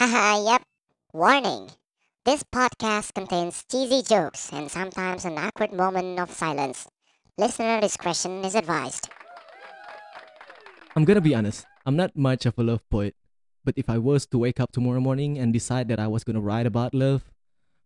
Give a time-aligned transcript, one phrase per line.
[0.00, 0.64] Haha, yep.
[1.12, 1.76] Warning.
[2.24, 6.88] This podcast contains cheesy jokes and sometimes an awkward moment of silence.
[7.36, 9.12] Listener discretion is advised.
[10.96, 13.12] I'm gonna be honest, I'm not much of a love poet.
[13.60, 16.40] But if I was to wake up tomorrow morning and decide that I was gonna
[16.40, 17.28] write about love,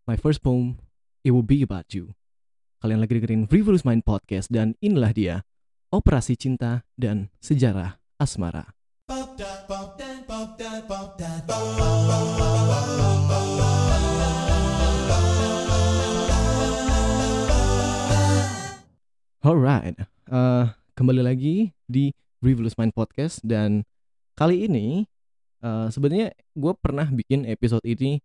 [0.07, 0.79] my first poem,
[1.27, 2.15] it will be about you.
[2.79, 5.43] Kalian lagi dengerin Frivolous Mind Podcast dan inilah dia,
[5.91, 8.71] Operasi Cinta dan Sejarah Asmara.
[19.41, 19.97] Alright,
[20.29, 23.81] uh, kembali lagi di Frivolous Mind Podcast dan
[24.37, 25.09] kali ini
[25.65, 28.21] uh, sebenarnya gue pernah bikin episode ini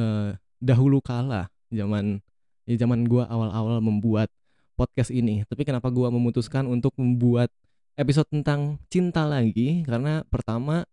[0.00, 0.32] uh,
[0.64, 2.24] dahulu kala zaman
[2.64, 4.32] ya zaman gue awal-awal membuat
[4.80, 5.44] podcast ini.
[5.44, 7.52] Tapi kenapa gue memutuskan untuk membuat
[8.00, 9.84] episode tentang cinta lagi?
[9.84, 10.88] Karena pertama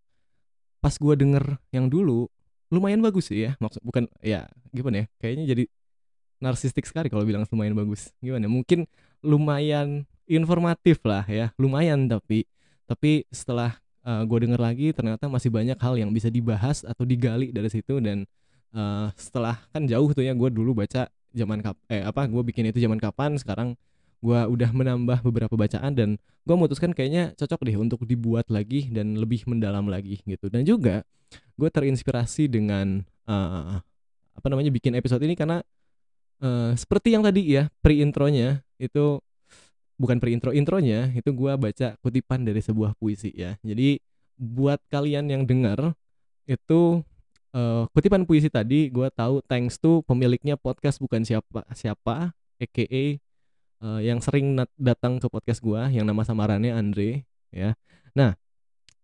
[0.80, 2.30] pas gue denger yang dulu
[2.70, 3.52] lumayan bagus sih ya.
[3.58, 5.06] Maksud bukan ya gimana ya?
[5.22, 5.64] Kayaknya jadi
[6.38, 8.14] narsistik sekali kalau bilang lumayan bagus.
[8.22, 8.46] Gimana?
[8.46, 8.86] Mungkin
[9.26, 11.56] lumayan informatif lah ya.
[11.56, 12.46] Lumayan tapi
[12.88, 13.76] tapi setelah
[14.08, 18.00] uh, gue denger lagi ternyata masih banyak hal yang bisa dibahas atau digali dari situ
[18.00, 18.24] dan
[18.72, 22.72] uh, setelah kan jauh tuh ya gue dulu baca zaman kap eh apa gue bikin
[22.72, 23.76] itu zaman kapan sekarang
[24.18, 29.14] gue udah menambah beberapa bacaan dan gue memutuskan kayaknya cocok deh untuk dibuat lagi dan
[29.20, 30.50] lebih mendalam lagi gitu.
[30.50, 31.06] Dan juga
[31.58, 33.82] gue terinspirasi dengan uh,
[34.38, 35.62] apa namanya bikin episode ini karena
[36.42, 39.22] uh, seperti yang tadi ya pre intronya itu
[39.98, 43.58] bukan pre intro intronya itu gue baca kutipan dari sebuah puisi ya.
[43.66, 44.02] Jadi
[44.38, 45.98] buat kalian yang dengar
[46.46, 47.02] itu
[47.52, 53.18] uh, kutipan puisi tadi gue tahu thanks to pemiliknya podcast bukan siapa siapa aka
[53.84, 57.74] uh, yang sering datang ke podcast gue yang nama samarannya Andre ya.
[58.16, 58.34] Nah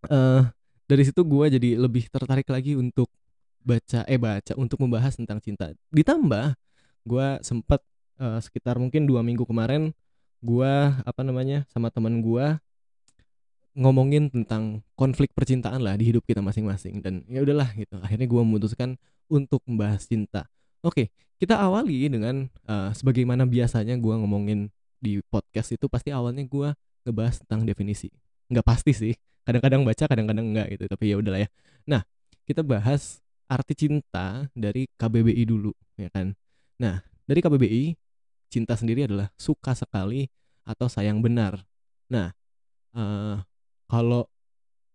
[0.09, 0.47] uh,
[0.85, 3.09] dari situ gue jadi lebih tertarik lagi untuk
[3.63, 5.71] baca eh baca untuk membahas tentang cinta.
[5.89, 6.55] Ditambah
[7.03, 7.79] gue sempat
[8.19, 9.95] uh, sekitar mungkin dua minggu kemarin
[10.44, 12.59] gua apa namanya sama teman gua
[13.73, 17.00] ngomongin tentang konflik percintaan lah di hidup kita masing-masing.
[17.00, 19.00] Dan ya udahlah gitu akhirnya gua memutuskan
[19.31, 20.51] untuk membahas cinta
[20.83, 21.09] oke
[21.41, 26.71] kita awali dengan uh, sebagaimana biasanya gua ngomongin di podcast itu pasti awalnya gua
[27.03, 28.07] ngebahas tentang definisi.
[28.47, 29.13] Nggak pasti sih
[29.44, 31.49] kadang-kadang baca kadang-kadang enggak gitu tapi ya udahlah ya.
[31.89, 32.01] Nah
[32.47, 33.19] kita bahas
[33.51, 36.31] arti cinta dari KBBI dulu ya kan?
[36.79, 37.97] Nah dari KBBI
[38.53, 40.29] cinta sendiri adalah suka sekali
[40.61, 41.65] atau sayang benar.
[42.13, 42.29] Nah,
[42.94, 43.41] uh,
[43.89, 44.29] kalau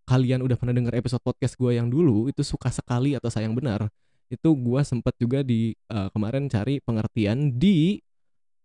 [0.06, 3.90] kalian udah pernah dengar episode podcast gue yang dulu itu suka sekali atau sayang benar,
[4.28, 7.96] itu gue sempat juga di uh, kemarin cari pengertian di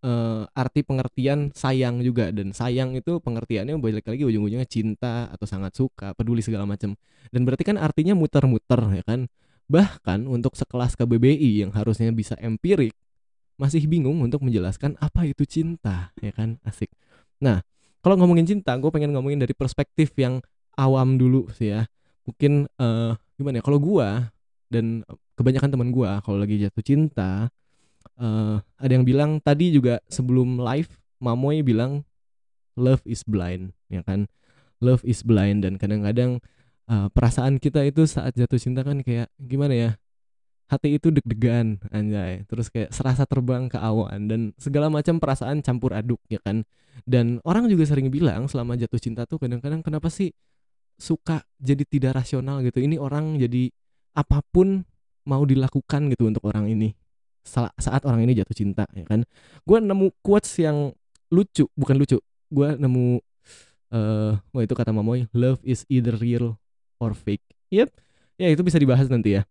[0.03, 5.73] uh, arti pengertian sayang juga dan sayang itu pengertiannya balik lagi ujung-ujungnya cinta atau sangat
[5.73, 6.94] suka, peduli segala macam.
[7.31, 9.31] Dan berarti kan artinya muter-muter ya kan.
[9.72, 12.91] Bahkan untuk sekelas KBBI yang harusnya bisa empirik
[13.56, 16.59] masih bingung untuk menjelaskan apa itu cinta, ya kan?
[16.68, 16.91] Asik.
[17.40, 17.63] Nah,
[18.03, 20.44] kalau ngomongin cinta, gue pengen ngomongin dari perspektif yang
[20.75, 21.88] awam dulu sih ya.
[22.28, 23.63] Mungkin uh, gimana ya?
[23.63, 24.07] Kalau gue
[24.68, 27.50] dan kebanyakan teman gue kalau lagi jatuh cinta,
[28.18, 30.90] uh, ada yang bilang tadi juga sebelum live,
[31.24, 32.04] Mamoy bilang
[32.76, 34.28] love is blind, ya kan?
[34.84, 36.44] Love is blind dan kadang-kadang
[36.92, 39.92] uh, perasaan kita itu saat jatuh cinta kan kayak gimana ya?
[40.74, 45.94] hati itu deg-degan anjay terus kayak serasa terbang ke awan dan segala macam perasaan campur
[45.94, 46.66] aduk ya kan
[47.06, 50.34] dan orang juga sering bilang selama jatuh cinta tuh kadang-kadang kenapa sih
[50.98, 53.70] suka jadi tidak rasional gitu ini orang jadi
[54.18, 54.86] apa pun
[55.23, 56.95] mau dilakukan gitu untuk orang ini.
[57.44, 59.28] Saat orang ini jatuh cinta ya kan?
[59.67, 60.95] Gue nemu quotes yang
[61.28, 62.17] lucu bukan lucu.
[62.47, 63.19] Gue nemu
[63.91, 66.56] uh, wah itu kata Mamoy love is either real
[67.03, 67.44] or fake.
[67.73, 67.91] Yep.
[68.39, 69.44] Ya itu bisa dibahas nanti ya.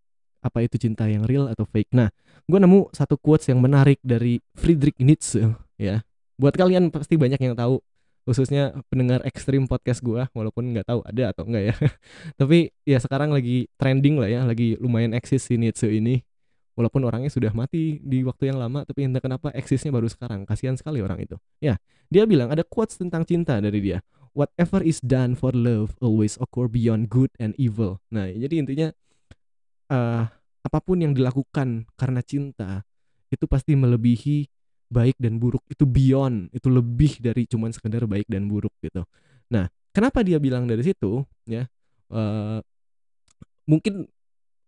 [0.43, 1.95] Apa itu cinta yang real atau fake.
[1.95, 2.11] Nah,
[2.49, 6.03] gue nemu satu quotes yang menarik dari Friedrich Nietzsche ya.
[6.35, 7.79] Buat kalian pasti banyak yang tahu,
[8.23, 11.75] khususnya pendengar ekstrim podcast gue, walaupun nggak tahu ada atau enggak ya.
[12.41, 16.23] Tapi ya sekarang lagi trending lah ya, lagi lumayan eksis si Nietzsche ini.
[16.73, 20.49] Walaupun orangnya sudah mati di waktu yang lama, tapi entah kenapa eksisnya baru sekarang.
[20.49, 21.37] Kasihan sekali orang itu.
[21.61, 21.77] Ya,
[22.09, 24.01] dia bilang ada quotes tentang cinta dari dia.
[24.33, 28.01] Whatever is done for love always occur beyond good and evil.
[28.09, 28.89] Nah, jadi intinya
[29.93, 30.25] uh,
[30.65, 32.89] apa pun yang dilakukan karena cinta
[33.29, 34.49] itu pasti melebihi
[34.93, 39.03] baik dan buruk itu beyond itu lebih dari cuman sekedar baik dan buruk gitu
[39.49, 41.65] nah kenapa dia bilang dari situ ya
[42.13, 42.61] uh,
[43.65, 44.05] mungkin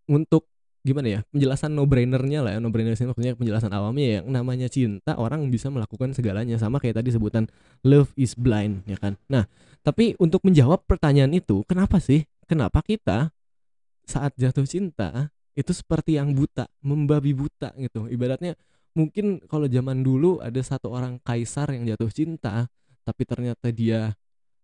[0.09, 0.49] untuk
[0.85, 5.17] gimana ya penjelasan no brainernya lah ya no brainernya maksudnya penjelasan awamnya yang namanya cinta
[5.17, 7.49] orang bisa melakukan segalanya sama kayak tadi sebutan
[7.85, 9.49] love is blind ya kan nah
[9.81, 13.33] tapi untuk menjawab pertanyaan itu kenapa sih kenapa kita
[14.05, 18.11] saat jatuh cinta itu seperti yang buta, membabi buta gitu.
[18.11, 18.59] Ibaratnya
[18.95, 22.71] mungkin kalau zaman dulu ada satu orang kaisar yang jatuh cinta,
[23.03, 24.15] tapi ternyata dia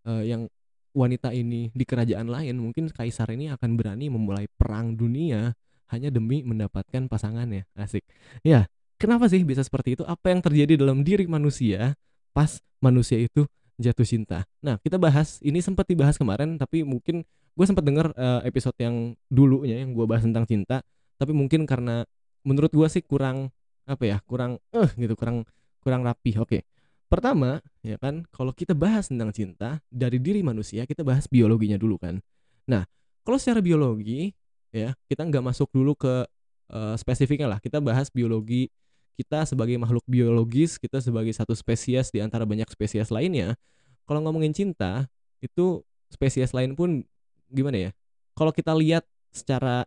[0.07, 0.47] uh, yang
[0.91, 5.55] wanita ini di kerajaan lain, mungkin kaisar ini akan berani memulai perang dunia
[5.91, 7.67] hanya demi mendapatkan pasangannya.
[7.75, 8.07] Asik.
[8.47, 10.03] Ya, kenapa sih bisa seperti itu?
[10.07, 11.95] Apa yang terjadi dalam diri manusia
[12.31, 13.47] pas manusia itu
[13.79, 14.47] jatuh cinta?
[14.63, 17.27] Nah, kita bahas ini sempat dibahas kemarin, tapi mungkin
[17.59, 20.81] gue sempat denger uh, episode yang dulunya yang gue bahas tentang cinta
[21.21, 22.09] tapi mungkin karena
[22.47, 23.53] menurut gue sih kurang
[23.91, 25.43] apa ya kurang eh gitu kurang
[25.83, 26.63] kurang rapi oke
[27.11, 31.99] pertama ya kan kalau kita bahas tentang cinta dari diri manusia kita bahas biologinya dulu
[31.99, 32.23] kan.
[32.71, 32.87] Nah
[33.27, 34.31] kalau secara biologi
[34.71, 36.23] ya kita nggak masuk dulu ke
[36.71, 37.59] uh, spesifiknya lah.
[37.59, 38.71] Kita bahas biologi
[39.19, 43.59] kita sebagai makhluk biologis kita sebagai satu spesies di antara banyak spesies lainnya.
[44.07, 45.11] Kalau ngomongin cinta
[45.43, 45.83] itu
[46.15, 47.03] spesies lain pun
[47.51, 47.91] gimana ya?
[48.39, 49.03] Kalau kita lihat
[49.35, 49.83] secara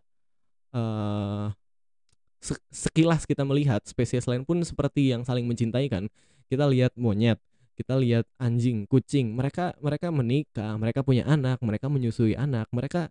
[0.76, 1.48] uh,
[2.68, 6.12] sekilas kita melihat spesies lain pun seperti yang saling mencintai kan.
[6.48, 7.40] Kita lihat monyet
[7.74, 13.10] kita lihat anjing kucing mereka mereka menikah mereka punya anak mereka menyusui anak mereka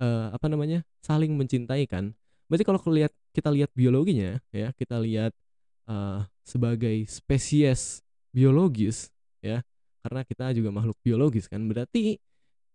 [0.00, 2.16] uh, apa namanya saling mencintai kan.
[2.48, 5.36] Berarti kalau lihat kita lihat biologinya ya kita lihat
[5.84, 8.00] uh, sebagai spesies
[8.32, 9.12] biologis
[9.44, 9.60] ya
[10.00, 12.16] karena kita juga makhluk biologis kan berarti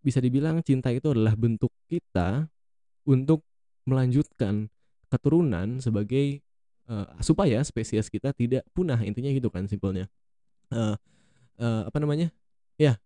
[0.04, 2.46] bisa dibilang cinta itu adalah bentuk kita
[3.08, 3.42] untuk
[3.88, 4.70] melanjutkan
[5.14, 6.42] keturunan sebagai
[6.90, 10.10] uh, supaya spesies kita tidak punah intinya gitu kan simpelnya.
[10.74, 10.98] Uh,
[11.62, 12.34] uh, apa namanya?
[12.82, 12.98] Ya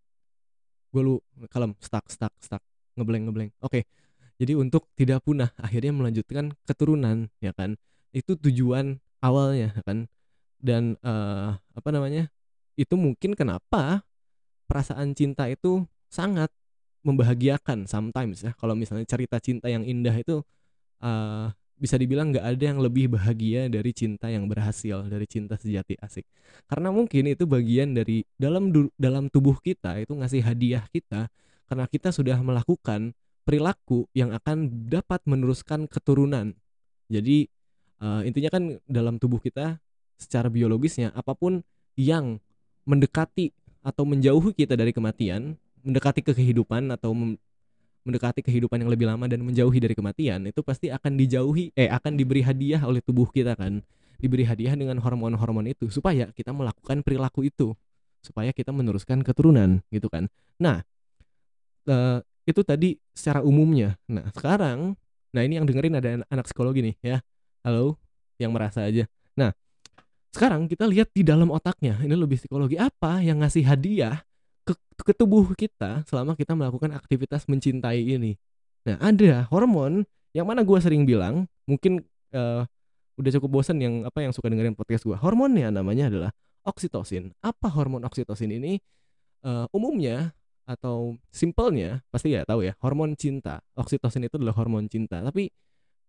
[0.96, 1.16] gue lu
[1.52, 2.64] kalem stuck stuck stuck
[2.96, 3.52] ngebleng ngebleng.
[3.60, 3.84] Oke okay.
[4.40, 7.76] jadi untuk tidak punah akhirnya melanjutkan keturunan ya kan?
[8.16, 10.08] Itu tujuan awalnya ya kan?
[10.58, 12.32] Dan uh, apa namanya?
[12.78, 14.06] Itu mungkin kenapa
[14.70, 16.50] perasaan cinta itu sangat
[17.06, 18.52] membahagiakan sometimes ya.
[18.58, 20.42] Kalau misalnya cerita cinta yang indah itu
[21.04, 25.94] uh, bisa dibilang nggak ada yang lebih bahagia dari cinta yang berhasil dari cinta sejati
[26.02, 26.26] asik.
[26.66, 31.30] Karena mungkin itu bagian dari dalam dalam tubuh kita itu ngasih hadiah kita
[31.70, 33.14] karena kita sudah melakukan
[33.46, 36.58] perilaku yang akan dapat meneruskan keturunan.
[37.08, 37.48] Jadi
[38.02, 39.78] uh, intinya kan dalam tubuh kita
[40.18, 41.62] secara biologisnya apa pun
[41.94, 42.42] yang
[42.90, 43.54] mendekati
[43.86, 47.16] atau menjauhi kita dari kematian mendekati ke kehidupan atau
[48.08, 52.16] mendekati kehidupan yang lebih lama dan menjauhi dari kematian itu pasti akan dijauhi eh akan
[52.16, 53.84] diberi hadiah oleh tubuh kita kan.
[54.18, 57.76] Diberi hadiah dengan hormon-hormon itu supaya kita melakukan perilaku itu
[58.24, 60.32] supaya kita meneruskan keturunan gitu kan.
[60.58, 60.82] Nah
[61.92, 64.00] uh, itu tadi secara umumnya.
[64.08, 64.96] Nah sekarang
[65.36, 67.18] nah ini yang dengerin ada anak psikologi nih ya.
[67.62, 68.00] Halo
[68.42, 69.06] yang merasa aja.
[69.38, 69.54] Nah
[70.36, 74.27] sekarang kita lihat di dalam otaknya ini lebih psikologi apa yang ngasih hadiah
[74.68, 74.74] ke,
[75.08, 78.36] ke tubuh kita selama kita melakukan aktivitas mencintai ini.
[78.84, 80.04] Nah, ada hormon
[80.36, 82.04] yang mana gue sering bilang, mungkin
[82.36, 82.68] uh,
[83.18, 85.16] udah cukup bosan yang apa yang suka dengerin podcast gue.
[85.16, 86.32] Hormonnya namanya adalah
[86.68, 87.32] oksitosin.
[87.40, 88.78] Apa hormon oksitosin ini?
[89.42, 90.36] Uh, umumnya
[90.68, 93.64] atau simpelnya pasti ya tahu ya hormon cinta.
[93.80, 95.24] Oksitosin itu adalah hormon cinta.
[95.24, 95.48] Tapi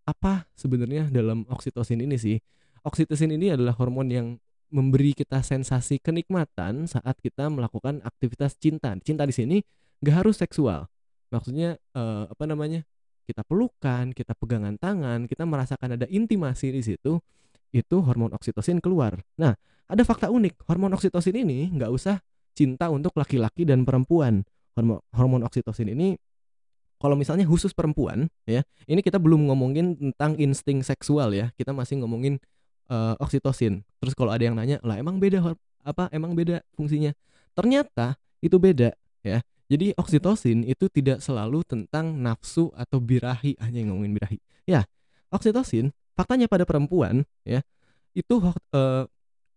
[0.04, 2.36] apa sebenarnya dalam oksitosin ini sih?
[2.82, 4.26] Oksitosin ini adalah hormon yang
[4.68, 8.94] memberi kita sensasi kenikmatan saat kita melakukan aktivitas cinta.
[9.00, 9.56] Cinta di sini
[10.04, 10.88] gak harus seksual.
[11.32, 12.84] Maksudnya uh, apa namanya?
[13.28, 17.20] Kita pelukan, kita pegangan tangan, kita merasakan ada intimasi di situ,
[17.76, 19.20] itu hormon oksitosin keluar.
[19.36, 19.52] Nah,
[19.84, 20.64] ada fakta unik.
[20.64, 22.24] Hormon oksitosin ini nggak usah
[22.56, 24.48] cinta untuk laki-laki dan perempuan.
[24.72, 26.16] Hormon, hormon oksitosin ini
[26.98, 31.54] kalau misalnya khusus perempuan ya, ini kita belum ngomongin tentang insting seksual ya.
[31.54, 32.42] Kita masih ngomongin
[32.88, 33.84] uh, oksitosin.
[34.02, 35.40] Terus kalau ada yang nanya, "Lah emang beda
[35.86, 36.10] apa?
[36.12, 37.14] Emang beda fungsinya?"
[37.54, 38.92] Ternyata itu beda
[39.22, 39.40] ya.
[39.68, 44.38] Jadi oksitosin itu tidak selalu tentang nafsu atau birahi hanya ngomongin birahi.
[44.64, 44.88] Ya,
[45.28, 47.62] oksitosin faktanya pada perempuan ya
[48.16, 49.06] itu uh,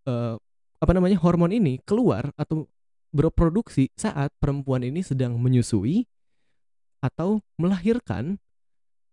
[0.06, 0.36] uh,
[0.82, 2.70] apa namanya hormon ini keluar atau
[3.10, 6.06] berproduksi saat perempuan ini sedang menyusui
[7.02, 8.38] atau melahirkan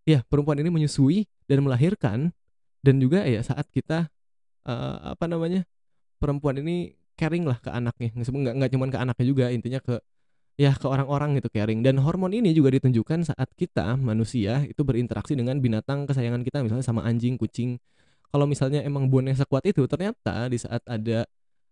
[0.05, 2.37] ya perempuan ini menyusui dan melahirkan
[2.83, 4.07] dan juga ya saat kita
[4.69, 5.67] uh, apa namanya
[6.19, 8.15] perempuan ini caring lah ke anaknya.
[8.15, 9.99] Nggak nggak cuma ke anaknya juga intinya ke
[10.59, 11.83] ya ke orang-orang gitu caring.
[11.83, 16.87] Dan hormon ini juga ditunjukkan saat kita manusia itu berinteraksi dengan binatang kesayangan kita misalnya
[16.87, 17.79] sama anjing kucing.
[18.29, 21.25] Kalau misalnya emang bonnya sekuat itu ternyata di saat ada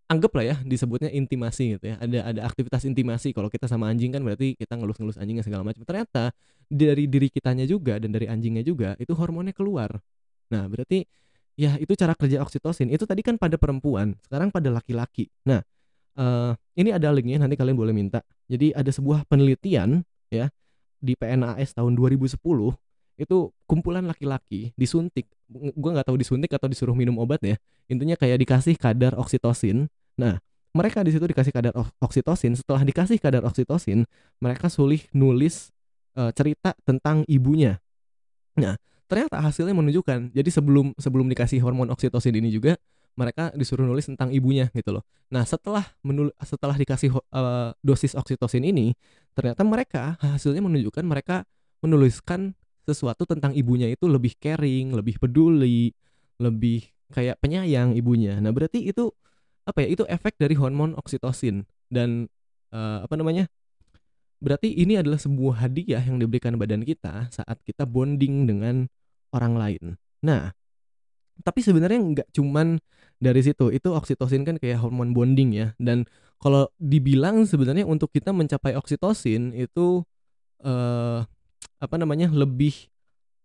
[0.07, 3.31] anggap lah ya disebutnya intimasi gitu ya ada ada aktivitas intimasi.
[3.37, 5.83] Kalau kita sama anjing kan berarti kita ngelus-ngelus anjingnya segala macam.
[5.87, 6.35] Ternyata
[6.67, 10.03] dari diri kitanya juga dan dari anjingnya juga itu hormonnya keluar
[10.53, 11.07] Nah, berarti
[11.57, 12.93] ya itu cara kerja oksitosin.
[12.93, 15.31] Itu tadi kan pada perempuan, sekarang pada laki-laki.
[15.49, 15.65] Nah,
[16.21, 18.21] uh, ini ada linknya nanti kalian boleh minta.
[18.47, 20.51] Jadi ada sebuah penelitian ya
[21.01, 22.37] di PNAS tahun 2010
[23.17, 27.57] itu kumpulan laki-laki disuntik gue nggak tahu disuntik atau disuruh minum obat ya
[27.89, 29.89] intinya kayak dikasih kadar oksitosin
[30.21, 30.37] nah
[30.77, 34.05] mereka di situ dikasih kadar oksitosin setelah dikasih kadar oksitosin
[34.37, 35.73] mereka sulit nulis
[36.19, 37.81] uh, cerita tentang ibunya
[38.53, 38.77] nah
[39.07, 42.79] ternyata hasilnya menunjukkan jadi sebelum sebelum dikasih hormon oksitosin ini juga
[43.17, 45.03] mereka disuruh nulis tentang ibunya gitu loh.
[45.33, 48.93] Nah setelah menul setelah dikasih uh, dosis oksitosin ini,
[49.33, 51.49] ternyata mereka hasilnya menunjukkan mereka
[51.81, 52.53] menuliskan
[52.85, 55.91] sesuatu tentang ibunya itu lebih caring, lebih peduli,
[56.39, 58.37] lebih kayak penyayang ibunya.
[58.39, 59.11] Nah berarti itu
[59.67, 59.89] apa ya?
[59.97, 62.29] Itu efek dari hormon oksitosin dan
[62.71, 63.49] uh, apa namanya?
[64.37, 68.85] Berarti ini adalah sebuah hadiah yang diberikan badan kita saat kita bonding dengan
[69.33, 69.85] orang lain.
[70.21, 70.53] Nah,
[71.41, 72.81] tapi sebenarnya nggak cuman
[73.17, 73.73] dari situ.
[73.73, 75.73] Itu oksitosin kan kayak hormon bonding ya.
[75.81, 76.05] Dan
[76.41, 80.05] kalau dibilang sebenarnya untuk kita mencapai oksitosin itu
[80.65, 81.21] eh,
[81.77, 82.89] apa namanya lebih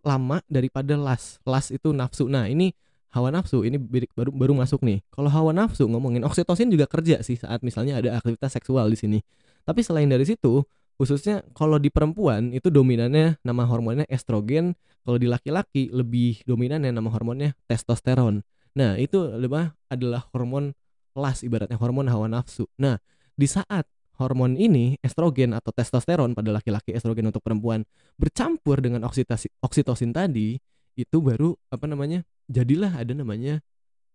[0.03, 1.39] lama daripada las.
[1.47, 2.27] Las itu nafsu.
[2.27, 2.75] Nah ini
[3.15, 3.63] hawa nafsu.
[3.63, 3.79] Ini
[4.15, 4.99] baru baru masuk nih.
[5.11, 9.19] Kalau hawa nafsu ngomongin oksitosin juga kerja sih saat misalnya ada aktivitas seksual di sini.
[9.61, 10.65] Tapi selain dari situ
[10.99, 14.75] khususnya kalau di perempuan itu dominannya nama hormonnya estrogen.
[15.01, 18.45] Kalau di laki-laki lebih dominannya nama hormonnya testosteron.
[18.77, 20.77] Nah itu lebih adalah hormon
[21.17, 22.69] las ibaratnya hormon hawa nafsu.
[22.77, 23.01] Nah
[23.33, 23.89] di saat
[24.21, 27.81] hormon ini estrogen atau testosteron pada laki-laki estrogen untuk perempuan
[28.21, 30.61] bercampur dengan oksitasi, oksitosin tadi
[30.93, 33.63] itu baru apa namanya jadilah ada namanya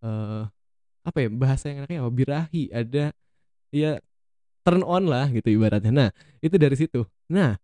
[0.06, 0.46] uh,
[1.02, 2.70] apa ya bahasa yang enaknya birahi.
[2.70, 3.10] Ada
[3.74, 3.98] ya
[4.66, 5.94] turn on lah gitu ibaratnya.
[5.94, 6.10] Nah,
[6.42, 7.06] itu dari situ.
[7.30, 7.54] Nah,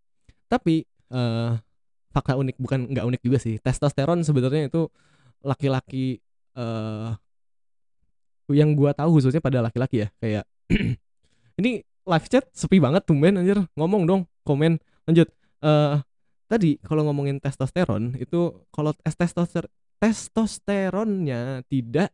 [0.47, 1.59] tapi uh,
[2.15, 3.59] fakta unik bukan nggak unik juga sih.
[3.59, 4.87] Testosteron sebenarnya itu
[5.43, 6.23] laki-laki
[6.55, 7.11] uh,
[8.47, 10.47] yang gua tahu khususnya pada laki-laki ya, kayak
[11.59, 13.59] ini live chat sepi banget tumben anjir.
[13.75, 14.79] Ngomong dong, komen.
[15.03, 15.27] Lanjut.
[15.59, 15.99] Uh,
[16.47, 19.67] tadi kalau ngomongin testosteron itu kalau testoster
[19.99, 22.11] testosteronnya tidak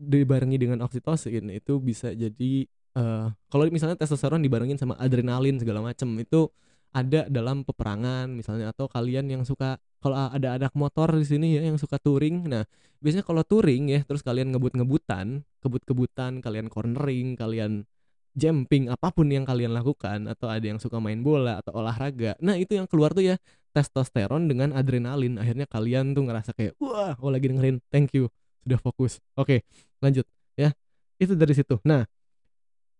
[0.00, 2.64] dibarengi dengan oksitosin itu bisa jadi
[2.96, 6.48] uh, kalau misalnya testosteron dibarengin sama adrenalin segala macem itu
[6.90, 11.62] ada dalam peperangan misalnya atau kalian yang suka kalau ada anak motor di sini ya
[11.62, 12.66] yang suka touring nah
[12.98, 17.86] biasanya kalau touring ya terus kalian ngebut-ngebutan kebut-kebutan kalian cornering kalian
[18.34, 22.58] jumping apa pun yang kalian lakukan atau ada yang suka main bola atau olahraga nah
[22.58, 23.38] itu yang keluar tuh ya
[23.70, 25.38] testosteron dengan adrenalin.
[25.38, 28.26] Akhirnya kalian tuh ngerasa kayak wah oh lagi dengerin thank you
[28.66, 29.22] sudah fokus.
[29.38, 29.64] Oke
[30.02, 30.26] lanjut
[30.58, 30.74] ya
[31.22, 31.78] itu dari situ.
[31.86, 32.04] Nah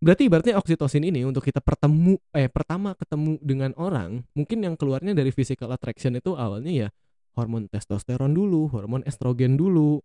[0.00, 5.12] Berarti ibaratnya oksitosin ini untuk kita pertemu eh pertama ketemu dengan orang, mungkin yang keluarnya
[5.12, 6.88] dari physical attraction itu awalnya ya
[7.36, 10.00] hormon testosteron dulu, hormon estrogen dulu.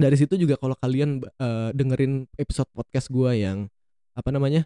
[0.00, 3.68] Dari situ juga kalau kalian uh, dengerin episode podcast gua yang
[4.16, 4.64] apa namanya?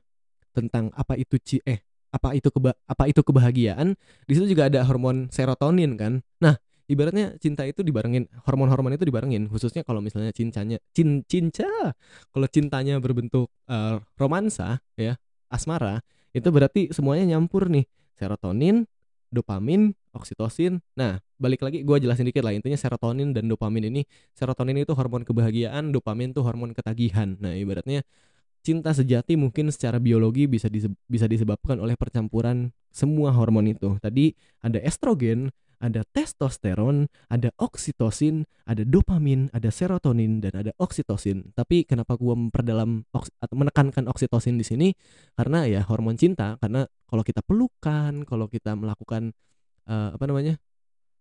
[0.54, 1.82] tentang apa itu ci eh
[2.14, 6.22] apa itu keba apa itu kebahagiaan, di situ juga ada hormon serotonin kan.
[6.38, 6.54] Nah,
[6.90, 9.48] ibaratnya cinta itu dibarengin hormon-hormon itu dibarengin.
[9.48, 11.96] Khususnya kalau misalnya cincanya cin cinca.
[12.30, 15.16] Kalau cintanya berbentuk uh, romansa ya
[15.48, 16.02] asmara
[16.34, 17.86] itu berarti semuanya nyampur nih.
[18.18, 18.86] Serotonin
[19.34, 20.78] dopamin oksitosin.
[20.94, 22.54] Nah balik lagi gue jelasin dikit lah.
[22.54, 24.06] Intinya serotonin dan dopamin ini
[24.38, 27.34] serotonin itu hormon kebahagiaan dopamin itu hormon ketagihan.
[27.42, 28.06] Nah ibaratnya
[28.64, 30.72] cinta sejati mungkin secara biologi bisa
[31.04, 34.00] bisa disebabkan oleh percampuran semua hormon itu.
[34.00, 34.32] Tadi
[34.64, 35.52] ada estrogen,
[35.84, 41.52] ada testosteron, ada oksitosin, ada dopamin, ada serotonin dan ada oksitosin.
[41.52, 44.88] Tapi kenapa gua memperdalam atau menekankan oksitosin di sini?
[45.36, 46.56] Karena ya hormon cinta.
[46.56, 49.36] Karena kalau kita pelukan, kalau kita melakukan
[49.84, 50.56] uh, apa namanya?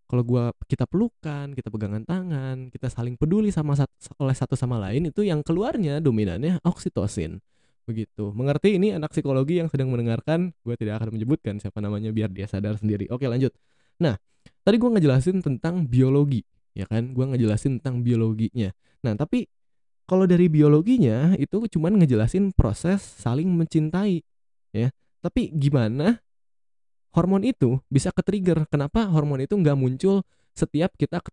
[0.07, 3.91] Kalau gua kita pelukan, kita pegangan tangan, kita saling peduli sama satu,
[4.23, 7.43] oleh satu sama lain itu yang keluarnya dominannya oksitosin.
[7.83, 8.31] Begitu.
[8.31, 12.47] Mengerti ini anak psikologi yang sedang mendengarkan, gue tidak akan menyebutkan siapa namanya biar dia
[12.47, 13.11] sadar sendiri.
[13.11, 13.51] Oke, lanjut.
[13.99, 14.15] Nah,
[14.63, 17.13] tadi gue ngejelasin tentang biologi ya kan?
[17.13, 18.73] Gue ngejelasin tentang biologinya.
[19.05, 19.47] Nah tapi
[20.03, 24.21] kalau dari biologinya itu cuman ngejelasin proses saling mencintai
[24.75, 24.91] ya.
[25.23, 26.19] Tapi gimana
[27.15, 31.23] hormon itu bisa ke trigger kenapa hormon itu nggak muncul setiap kita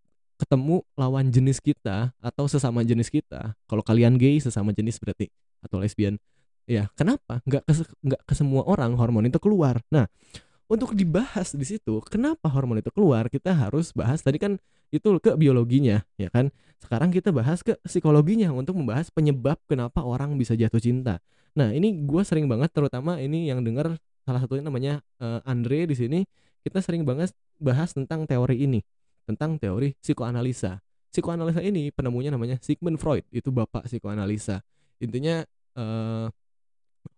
[0.41, 3.59] ketemu lawan jenis kita atau sesama jenis kita?
[3.67, 5.29] Kalau kalian gay sesama jenis berarti
[5.61, 6.17] atau lesbian.
[6.71, 7.43] Ya kenapa?
[7.43, 7.73] Nggak ke
[8.07, 9.83] nggak ke semua orang hormon itu keluar.
[9.91, 10.07] Nah
[10.71, 14.55] untuk dibahas di situ kenapa hormon itu keluar kita harus bahas tadi kan
[14.95, 16.55] itu ke biologinya ya kan?
[16.79, 21.19] Sekarang kita bahas ke psikologinya untuk membahas penyebab kenapa orang bisa jatuh cinta.
[21.59, 25.99] Nah ini gue sering banget terutama ini yang dengar salah satunya namanya uh, Andre di
[25.99, 26.21] sini
[26.63, 28.81] kita sering banget bahas tentang teori ini
[29.27, 30.79] tentang teori psikoanalisa.
[31.11, 34.63] Psikoanalisa ini penemunya namanya Sigmund Freud itu bapak psikoanalisa.
[35.03, 35.43] Intinya
[35.75, 36.31] uh,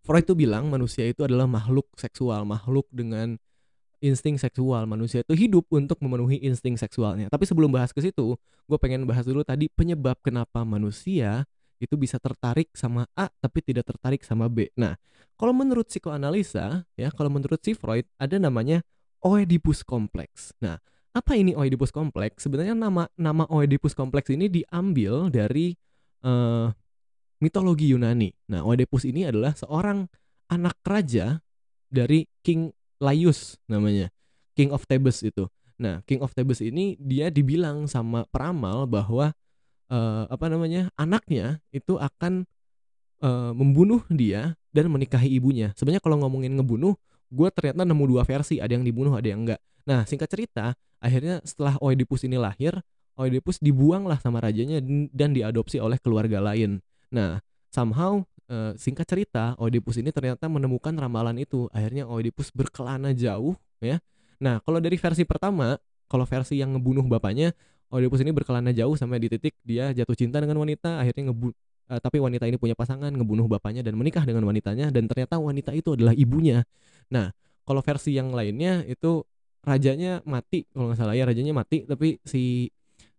[0.02, 3.38] Freud itu bilang manusia itu adalah makhluk seksual, makhluk dengan
[4.02, 7.30] insting seksual manusia itu hidup untuk memenuhi insting seksualnya.
[7.30, 8.34] Tapi sebelum bahas ke situ,
[8.66, 11.46] gue pengen bahas dulu tadi penyebab kenapa manusia
[11.78, 14.70] itu bisa tertarik sama A tapi tidak tertarik sama B.
[14.74, 14.98] Nah,
[15.38, 18.82] kalau menurut psikoanalisa ya, kalau menurut si Freud ada namanya
[19.22, 20.50] Oedipus kompleks.
[20.58, 20.82] Nah,
[21.14, 22.42] apa ini Oedipus kompleks?
[22.42, 25.78] Sebenarnya nama nama Oedipus kompleks ini diambil dari
[26.26, 26.74] uh,
[27.42, 28.30] mitologi Yunani.
[28.46, 30.06] Nah, Oedipus ini adalah seorang
[30.46, 31.42] anak raja
[31.90, 32.70] dari King
[33.02, 34.14] Laius namanya.
[34.54, 35.50] King of Thebes itu.
[35.82, 39.34] Nah, King of Thebes ini dia dibilang sama peramal bahwa
[39.90, 40.86] uh, apa namanya?
[40.94, 42.46] anaknya itu akan
[43.18, 45.74] uh, membunuh dia dan menikahi ibunya.
[45.74, 46.94] Sebenarnya kalau ngomongin ngebunuh,
[47.32, 49.60] gue ternyata nemu dua versi, ada yang dibunuh, ada yang enggak.
[49.82, 52.78] Nah, singkat cerita, akhirnya setelah Oedipus ini lahir,
[53.18, 54.78] Oedipus dibuanglah sama rajanya
[55.10, 56.78] dan diadopsi oleh keluarga lain.
[57.12, 57.38] Nah,
[57.68, 61.68] somehow uh, singkat cerita, Oedipus ini ternyata menemukan ramalan itu.
[61.70, 64.00] Akhirnya Oedipus berkelana jauh, ya.
[64.40, 65.76] Nah, kalau dari versi pertama,
[66.08, 67.52] kalau versi yang ngebunuh bapaknya,
[67.92, 71.52] Oedipus ini berkelana jauh sampai di titik dia jatuh cinta dengan wanita, akhirnya ngebu
[71.92, 75.76] uh, tapi wanita ini punya pasangan, ngebunuh bapaknya dan menikah dengan wanitanya dan ternyata wanita
[75.76, 76.64] itu adalah ibunya.
[77.12, 77.30] Nah,
[77.68, 79.22] kalau versi yang lainnya itu
[79.62, 82.66] rajanya mati kalau nggak salah ya rajanya mati tapi si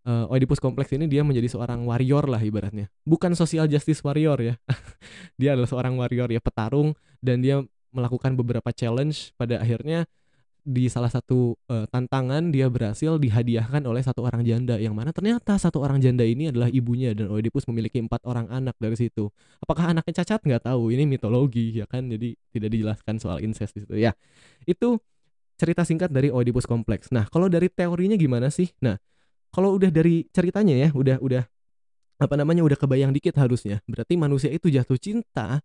[0.08, 2.88] uh, Oedipus kompleks ini dia menjadi seorang warrior lah ibaratnya.
[3.04, 4.56] Bukan social justice warrior ya.
[5.40, 10.10] dia adalah seorang warrior ya petarung dan dia melakukan beberapa challenge pada akhirnya
[10.64, 15.60] di salah satu uh, tantangan dia berhasil dihadiahkan oleh satu orang janda yang mana ternyata
[15.60, 19.28] satu orang janda ini adalah ibunya dan Oedipus memiliki empat orang anak dari situ.
[19.60, 23.92] Apakah anaknya cacat nggak tahu ini mitologi ya kan jadi tidak dijelaskan soal incest itu
[24.00, 24.16] ya.
[24.64, 25.04] Itu
[25.60, 27.12] cerita singkat dari Oedipus kompleks.
[27.12, 28.72] Nah kalau dari teorinya gimana sih?
[28.80, 28.96] Nah
[29.54, 31.44] kalau udah dari ceritanya ya udah udah
[32.18, 35.62] apa namanya udah kebayang dikit harusnya berarti manusia itu jatuh cinta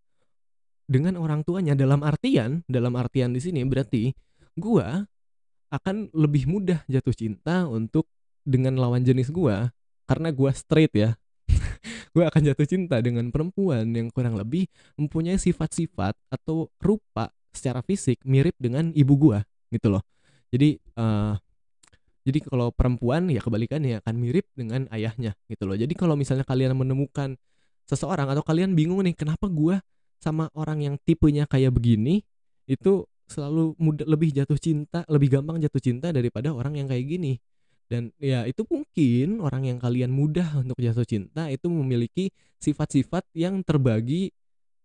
[0.89, 1.77] dengan orang tuanya.
[1.77, 4.09] Dalam artian dalam artian di sini berarti
[4.57, 5.05] gua
[5.69, 8.09] akan lebih mudah jatuh cinta untuk
[8.41, 9.69] dengan lawan jenis gua
[10.09, 11.13] karena gua straight ya.
[12.09, 14.65] Gua akan jatuh cinta dengan perempuan yang kurang lebih
[14.97, 20.01] mempunyai sifat-sifat atau rupa secara fisik mirip dengan ibu gua gitu loh.
[20.49, 21.37] Jadi uh,
[22.29, 25.73] jadi kalau perempuan ya kebalikannya akan mirip dengan ayahnya gitu loh.
[25.73, 27.33] Jadi kalau misalnya kalian menemukan
[27.89, 29.81] seseorang atau kalian bingung nih kenapa gua
[30.21, 32.21] sama orang yang tipenya kayak begini
[32.69, 37.41] itu selalu mudah lebih jatuh cinta, lebih gampang jatuh cinta daripada orang yang kayak gini.
[37.89, 42.29] Dan ya itu mungkin orang yang kalian mudah untuk jatuh cinta itu memiliki
[42.61, 44.29] sifat-sifat yang terbagi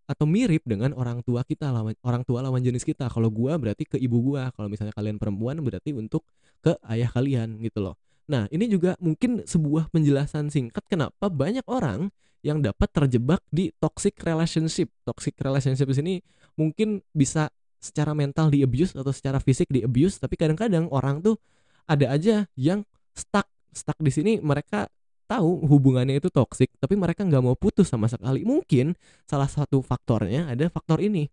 [0.05, 3.09] atau mirip dengan orang tua kita lawan orang tua lawan jenis kita.
[3.09, 6.25] Kalau gua berarti ke ibu gua kalau misalnya kalian perempuan berarti untuk
[6.61, 7.97] ke ayah kalian gitu loh.
[8.29, 12.09] Nah ini juga mungkin sebuah penjelasan singkat kenapa banyak orang
[12.45, 14.93] yang dapat terjebak di toxic relationship.
[15.09, 16.15] Toxic relationship di sini
[16.61, 17.49] mungkin bisa
[17.81, 21.37] secara mental di abuse atau secara fisik di abuse tapi kadang-kadang orang tuh
[21.85, 22.85] ada aja yang
[23.17, 23.49] stuck.
[23.73, 24.89] Stuck di sini mereka
[25.25, 28.45] tahu hubungannya itu toksik tapi mereka nggak mau putus sama sekali.
[28.45, 31.29] Mungkin salah satu faktornya ada faktor ini.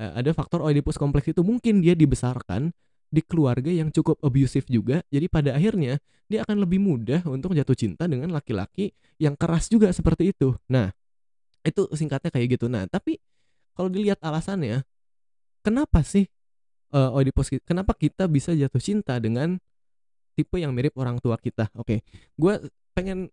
[0.00, 2.72] Uh, ada faktor Oedipus kompleks itu mungkin dia dibesarkan
[3.10, 5.02] di keluarga yang cukup abusive juga.
[5.10, 5.98] Jadi pada akhirnya
[6.30, 10.54] dia akan lebih mudah untuk jatuh cinta dengan laki-laki yang keras juga seperti itu.
[10.70, 10.94] Nah
[11.66, 12.70] itu singkatnya kayak gitu.
[12.70, 13.18] Nah tapi
[13.74, 14.86] kalau dilihat alasannya
[15.66, 16.28] kenapa sih
[16.94, 19.58] uh, Oedipus kenapa kita bisa jatuh cinta dengan
[20.40, 21.68] tipe yang mirip orang tua kita.
[21.76, 21.98] Oke okay.
[22.40, 22.54] gue
[22.96, 23.28] pengen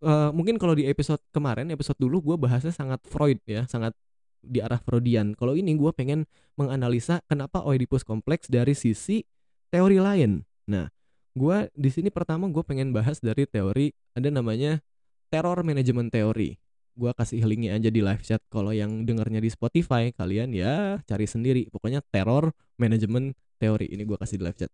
[0.00, 3.92] uh, mungkin kalau di episode kemarin episode dulu gue bahasnya sangat Freud ya sangat
[4.40, 5.36] di arah Freudian.
[5.36, 6.24] Kalau ini gue pengen
[6.56, 9.20] menganalisa kenapa Oedipus kompleks dari sisi
[9.68, 10.40] teori lain.
[10.70, 10.88] Nah
[11.36, 14.80] gue di sini pertama gue pengen bahas dari teori ada namanya
[15.28, 16.58] terror management teori
[16.98, 21.30] gue kasih linknya aja di live chat kalau yang dengarnya di Spotify kalian ya cari
[21.30, 21.70] sendiri.
[21.70, 24.70] Pokoknya terror management teori ini gue kasih di live chat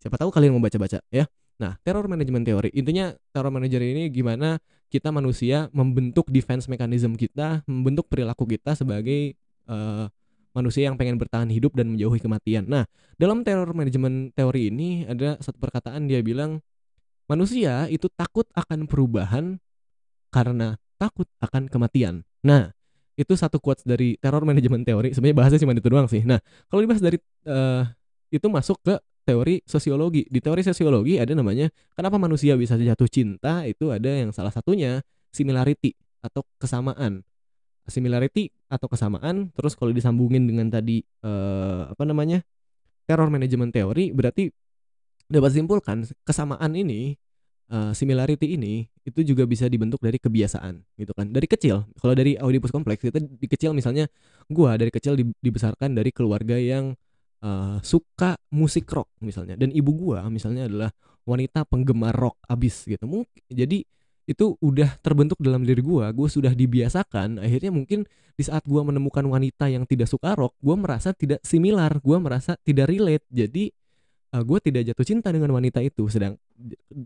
[0.00, 1.28] siapa tahu kalian mau baca-baca ya
[1.60, 4.56] Nah, teror manajemen teori intinya teror manajer ini gimana
[4.88, 9.36] kita manusia membentuk defense mechanism kita, membentuk perilaku kita sebagai
[9.68, 10.08] uh,
[10.56, 12.64] manusia yang pengen bertahan hidup dan menjauhi kematian.
[12.64, 12.88] Nah,
[13.20, 16.64] dalam teror manajemen teori ini ada satu perkataan dia bilang
[17.28, 19.60] manusia itu takut akan perubahan
[20.32, 22.24] karena takut akan kematian.
[22.40, 22.72] Nah,
[23.20, 25.12] itu satu quotes dari teror manajemen teori.
[25.12, 26.24] Sebenarnya bahasanya cuma itu doang sih.
[26.24, 26.40] Nah,
[26.72, 27.84] kalau dibahas dari uh,
[28.32, 30.26] itu masuk ke teori sosiologi.
[30.28, 35.04] Di teori sosiologi ada namanya kenapa manusia bisa jatuh cinta itu ada yang salah satunya
[35.30, 37.24] similarity atau kesamaan.
[37.90, 42.44] Similarity atau kesamaan terus kalau disambungin dengan tadi eh, apa namanya?
[43.10, 44.54] teror manajemen teori berarti
[45.26, 47.18] dapat simpulkan kesamaan ini
[47.74, 52.38] uh, similarity ini itu juga bisa dibentuk dari kebiasaan gitu kan dari kecil kalau dari
[52.38, 54.06] Oedipus kompleks kita di kecil misalnya
[54.46, 56.94] gua dari kecil dibesarkan dari keluarga yang
[57.44, 59.56] uh, suka musik rock misalnya.
[59.56, 60.90] Dan ibu gua misalnya adalah
[61.28, 63.04] wanita penggemar rock abis gitu.
[63.04, 63.84] Mungkin jadi
[64.28, 66.12] itu udah terbentuk dalam diri gua.
[66.14, 68.06] Gua sudah dibiasakan akhirnya mungkin
[68.38, 72.56] di saat gua menemukan wanita yang tidak suka rock gua merasa tidak similar gua merasa
[72.62, 73.26] tidak relate.
[73.28, 73.68] Jadi
[74.36, 76.06] uh, gua tidak jatuh cinta dengan wanita itu.
[76.06, 76.38] Sedang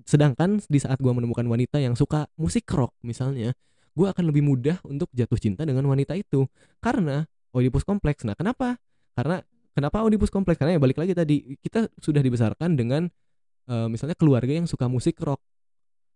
[0.05, 3.55] sedangkan di saat gua menemukan wanita yang suka musik rock misalnya
[3.95, 6.45] gua akan lebih mudah untuk jatuh cinta dengan wanita itu.
[6.83, 8.83] Karena Oedipus kompleks nah kenapa?
[9.15, 9.39] Karena
[9.75, 10.57] kenapa Oedipus kompleks?
[10.57, 13.11] Karena ya balik lagi tadi kita sudah dibesarkan dengan
[13.69, 15.43] uh, misalnya keluarga yang suka musik rock.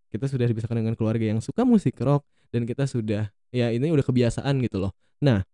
[0.08, 4.06] Kita sudah dibesarkan dengan keluarga yang suka musik rock dan kita sudah ya ini udah
[4.06, 4.94] kebiasaan gitu loh.
[5.20, 5.44] Nah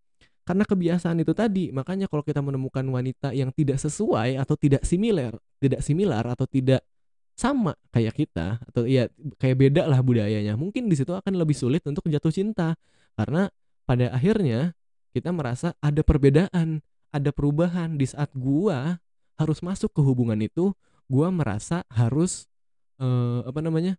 [0.45, 5.33] karena kebiasaan itu tadi makanya kalau kita menemukan wanita yang tidak sesuai atau tidak similar
[5.57, 6.85] tidak similar atau tidak
[7.35, 11.83] sama kayak kita atau ya kayak beda lah budayanya mungkin di situ akan lebih sulit
[11.89, 12.79] untuk jatuh cinta.
[13.15, 13.51] Karena
[13.87, 14.75] pada akhirnya
[15.15, 16.83] kita merasa ada perbedaan
[17.15, 17.95] ada perubahan.
[17.95, 18.99] Di saat gua
[19.39, 20.75] harus masuk ke hubungan itu
[21.07, 22.51] gua merasa harus
[22.99, 23.95] uh, apa namanya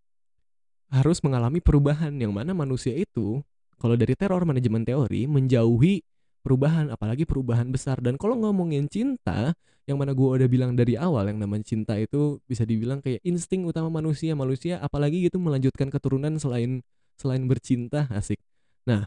[0.92, 3.42] harus mengalami perubahan yang mana manusia itu
[3.80, 6.04] kalau dari teror manajemen teori menjauhi
[6.46, 7.98] perubahan apalagi perubahan besar.
[8.04, 12.42] Dan kalau ngomongin cinta yang mana gue udah bilang dari awal yang namanya cinta itu
[12.50, 16.82] bisa dibilang kayak insting utama manusia manusia apalagi gitu melanjutkan keturunan selain
[17.18, 18.42] selain bercinta asik.
[18.90, 19.06] Nah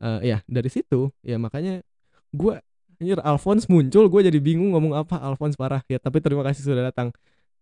[0.00, 1.84] uh, ya dari situ ya makanya
[2.32, 2.54] gue
[2.98, 5.18] anjir Alphonse muncul gue jadi bingung ngomong apa.
[5.22, 5.82] Alphonse parah.
[5.86, 7.14] Ya tapi terima kasih sudah datang.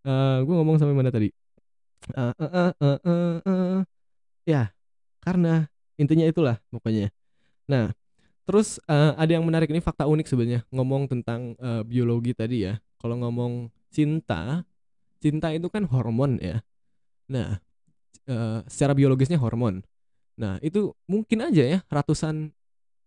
[0.07, 1.33] Uh, gue ngomong sampai mana tadi?
[2.12, 3.79] Uh, uh, uh, uh, uh,
[4.44, 4.70] ya
[5.25, 5.66] karena
[5.99, 7.11] intinya itulah pokoknya.
[7.68, 7.92] Nah
[8.46, 9.68] terus uh, ada yang menarik.
[9.68, 10.61] Ini fakta unik sebenarnya.
[10.72, 12.79] Ngomong tentang uh, biologi tadi ya.
[12.96, 14.64] Kalau ngomong cinta
[15.20, 16.62] cinta itu kan hormon ya.
[17.27, 17.59] Nah
[18.31, 19.83] uh, secara biologisnya hormon.
[20.37, 22.53] Nah itu mungkin aja ya ratusan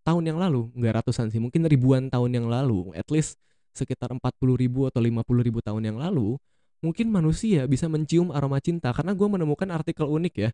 [0.04, 3.38] tahun yang lalu nggak ratusan sih mungkin ribuan tahun yang lalu at least
[3.74, 4.20] sekitar 40
[4.58, 6.36] ribu atau 50 ribu tahun yang lalu
[6.80, 10.50] mungkin manusia bisa mencium aroma cinta karena gue menemukan artikel unik ya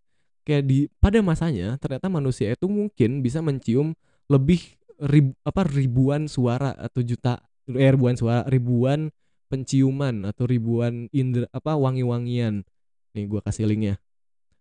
[0.46, 3.98] kayak di pada masanya ternyata manusia itu mungkin bisa mencium
[4.30, 4.62] lebih
[5.02, 9.10] rib, apa ribuan suara atau juta eh, ribuan suara ribuan
[9.50, 12.66] penciuman atau ribuan indra apa wangi-wangian.
[13.14, 14.02] Nih gue kasih linknya.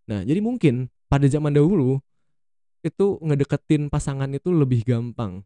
[0.08, 2.00] Nah jadi mungkin pada zaman dahulu
[2.84, 5.40] itu ngedeketin pasangan itu lebih gampang.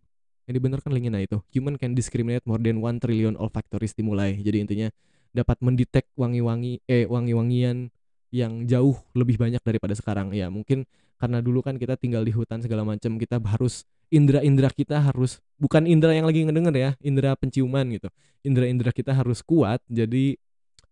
[0.48, 1.38] Ini bener kan linknya nah itu.
[1.54, 4.88] Human can discriminate more than one trillion olfactory stimuli jadi intinya
[5.30, 7.92] dapat mendetek wangi-wangi eh wangi-wangian
[8.32, 10.34] yang jauh lebih banyak daripada sekarang.
[10.34, 10.88] Ya mungkin
[11.20, 15.84] karena dulu kan kita tinggal di hutan segala macam kita harus indera-indera kita harus bukan
[15.84, 18.08] indera yang lagi ngedenger ya indera penciuman gitu.
[18.42, 20.34] Indera-indera kita harus kuat jadi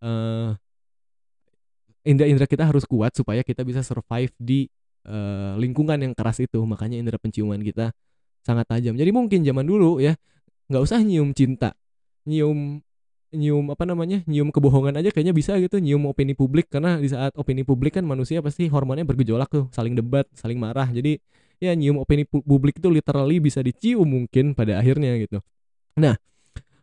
[0.05, 0.53] uh,
[2.05, 4.69] indera-indera kita harus kuat supaya kita bisa survive di
[5.07, 7.95] uh, lingkungan yang keras itu makanya indera penciuman kita
[8.43, 8.95] sangat tajam.
[8.95, 10.15] Jadi mungkin zaman dulu ya
[10.67, 11.75] nggak usah nyium cinta
[12.27, 12.83] nyium
[13.31, 17.35] nyium apa namanya nyium kebohongan aja kayaknya bisa gitu nyium opini publik karena di saat
[17.39, 20.91] opini publik kan manusia pasti hormonnya bergejolak tuh saling debat saling marah.
[20.91, 21.19] Jadi
[21.63, 25.39] ya nyium opini publik itu literally bisa dicium mungkin pada akhirnya gitu.
[25.99, 26.19] Nah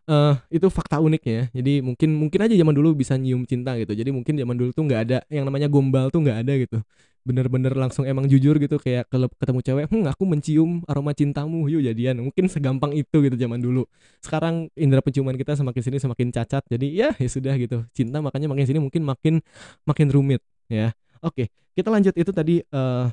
[0.07, 3.91] uh, itu fakta uniknya jadi mungkin mungkin aja zaman dulu bisa nyium cinta gitu.
[3.95, 6.79] Jadi mungkin zaman dulu tuh nggak ada yang namanya gombal tuh nggak ada gitu
[7.23, 11.83] bener-bener langsung emang jujur gitu kayak kalau ketemu cewek hmm aku mencium aroma cintamu yuk
[11.83, 12.19] jadian.
[12.19, 13.87] Mungkin segampang itu gitu zaman dulu.
[14.19, 17.87] Sekarang indera penciuman kita semakin sini semakin cacat jadi ya ya sudah gitu.
[17.95, 19.39] Cinta makanya makin sini mungkin makin
[19.87, 20.91] makin rumit ya.
[21.23, 23.07] Oke kita lanjut itu tadi uh,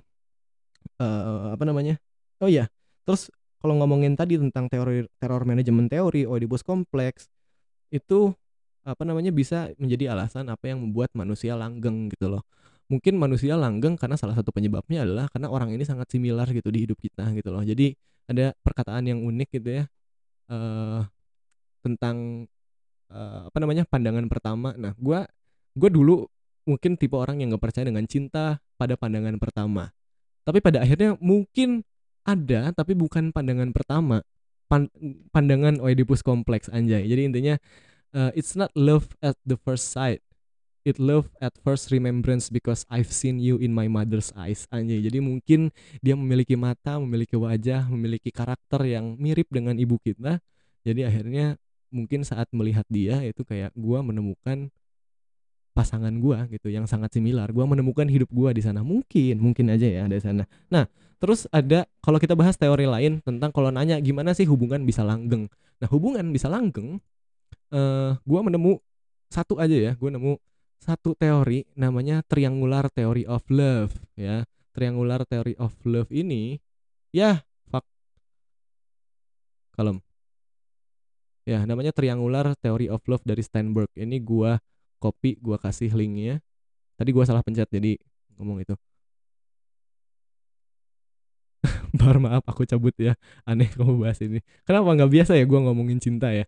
[1.01, 1.97] uh, apa namanya?
[2.43, 2.67] Oh iya
[3.07, 7.29] terus kalau ngomongin tadi tentang teori teror manajemen teori Oedipus kompleks
[7.93, 8.33] itu
[8.81, 12.43] apa namanya bisa menjadi alasan apa yang membuat manusia langgeng gitu loh
[12.91, 16.85] mungkin manusia langgeng karena salah satu penyebabnya adalah karena orang ini sangat similar gitu di
[16.85, 17.63] hidup kita gitu loh.
[17.63, 17.95] Jadi
[18.27, 19.85] ada perkataan yang unik gitu ya
[20.51, 21.07] uh,
[21.87, 22.47] tentang
[23.15, 24.75] uh, apa namanya pandangan pertama.
[24.75, 25.19] Nah gue
[25.79, 26.27] gue dulu
[26.67, 29.95] mungkin tipe orang yang gak percaya dengan cinta pada pandangan pertama.
[30.43, 31.87] Tapi pada akhirnya mungkin
[32.27, 34.27] ada tapi bukan pandangan pertama.
[34.67, 34.91] Pan
[35.31, 37.07] pandangan Oedipus kompleks anjay.
[37.07, 37.55] Jadi intinya
[38.19, 40.23] uh, it's not love at the first sight
[40.85, 45.21] it love at first remembrance because I've seen you in my mother's eyes anjay jadi
[45.21, 45.69] mungkin
[46.01, 50.41] dia memiliki mata memiliki wajah memiliki karakter yang mirip dengan ibu kita.
[50.81, 51.61] Jadi akhirnya
[51.93, 54.73] mungkin saat melihat dia itu kayak gua menemukan
[55.77, 57.51] pasangan gua gitu yang sangat similar.
[57.53, 58.81] Gua menemukan hidup gua di sana.
[58.81, 60.49] Mungkin mungkin aja ya di sana.
[60.73, 60.89] Nah
[61.21, 65.53] terus ada kalau kita bahas teori lain tentang kalau nanya gimana sih hubungan bisa langgeng.
[65.83, 66.97] Nah hubungan bisa langgeng
[67.75, 68.81] uh, gua menemu
[69.29, 69.93] satu aja ya.
[70.01, 70.41] Gua nemu
[70.81, 74.49] satu teori namanya triangular theory of love ya.
[74.73, 76.59] Triangular theory of love ini
[77.13, 77.85] ya fuck
[79.77, 80.01] kalem.
[81.49, 83.91] Ya, namanya Triangular Theory of Love dari Steinberg.
[83.97, 84.61] Ini gua
[85.03, 86.39] copy, gua kasih linknya.
[86.95, 87.97] Tadi gua salah pencet jadi
[88.39, 88.77] ngomong itu.
[91.99, 93.17] Bar maaf aku cabut ya.
[93.49, 94.45] Aneh kamu bahas ini.
[94.69, 96.47] Kenapa nggak biasa ya gua ngomongin cinta ya?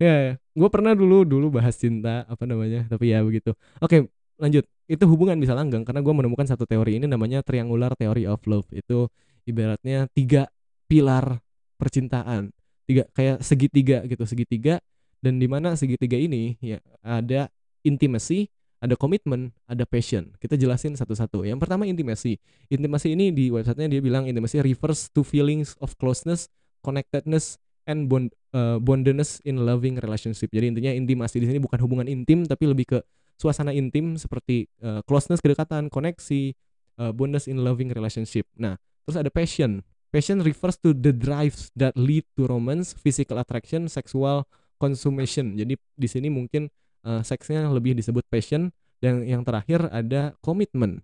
[0.00, 0.32] Ya, ya.
[0.38, 3.56] gue pernah dulu dulu bahas cinta apa namanya, tapi ya begitu.
[3.80, 4.08] Oke,
[4.42, 4.64] lanjut.
[4.90, 8.68] Itu hubungan bisa langgeng karena gua menemukan satu teori ini namanya Triangular Theory of Love.
[8.74, 9.08] Itu
[9.46, 10.50] ibaratnya tiga
[10.90, 11.38] pilar
[11.78, 12.50] percintaan.
[12.84, 14.82] Tiga kayak segitiga gitu, segitiga
[15.22, 17.46] dan di mana segitiga ini ya ada
[17.86, 18.50] intimacy,
[18.82, 20.34] ada komitmen, ada passion.
[20.42, 21.46] Kita jelasin satu-satu.
[21.46, 22.42] Yang pertama intimacy.
[22.66, 26.50] Intimacy ini di websitenya dia bilang intimacy refers to feelings of closeness,
[26.82, 30.48] connectedness, and bond uh, bondedness in loving relationship.
[30.52, 32.98] Jadi intinya intimasi di sini bukan hubungan intim tapi lebih ke
[33.40, 36.54] suasana intim seperti uh, closeness kedekatan, koneksi,
[37.02, 38.46] uh, bondedness in loving relationship.
[38.54, 39.82] Nah, terus ada passion.
[40.12, 44.44] Passion refers to the drives that lead to romance, physical attraction, sexual
[44.76, 45.56] consummation.
[45.56, 46.68] Jadi di sini mungkin
[47.08, 48.68] uh, seksnya lebih disebut passion
[49.00, 51.00] dan yang terakhir ada komitmen.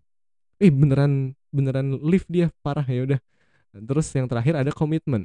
[0.60, 3.20] Eh beneran beneran lift dia parah ya udah.
[3.72, 5.24] Terus yang terakhir ada komitmen.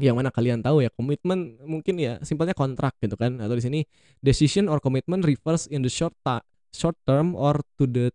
[0.00, 3.80] Yang mana kalian tahu ya komitmen mungkin ya simpelnya kontrak gitu kan atau di sini
[4.24, 6.40] decision or commitment refers in the short ta
[6.72, 8.08] short term or to the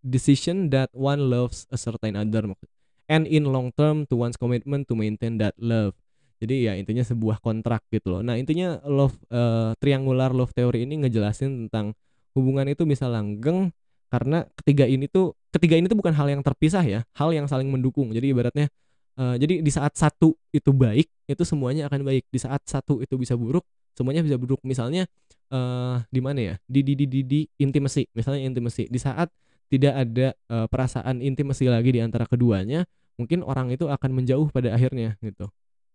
[0.00, 2.48] decision that one loves a certain other
[3.10, 5.92] and in long term to one's commitment to maintain that love.
[6.40, 8.22] Jadi ya intinya sebuah kontrak gitu loh.
[8.24, 11.92] Nah, intinya love uh, triangular love theory ini ngejelasin tentang
[12.32, 13.74] hubungan itu bisa langgeng
[14.08, 17.68] karena ketiga ini tuh ketiga ini tuh bukan hal yang terpisah ya, hal yang saling
[17.68, 18.08] mendukung.
[18.14, 18.72] Jadi ibaratnya
[19.18, 22.28] uh, jadi di saat satu itu baik, itu semuanya akan baik.
[22.30, 23.64] Di saat satu itu bisa buruk,
[23.96, 24.60] semuanya bisa buruk.
[24.62, 25.08] Misalnya
[25.50, 26.54] uh, di mana ya?
[26.68, 28.86] Di di di di, di intimacy, misalnya intimacy.
[28.86, 29.32] Di saat
[29.70, 32.82] tidak ada uh, perasaan intimasi lagi di antara keduanya,
[33.16, 35.46] mungkin orang itu akan menjauh pada akhirnya gitu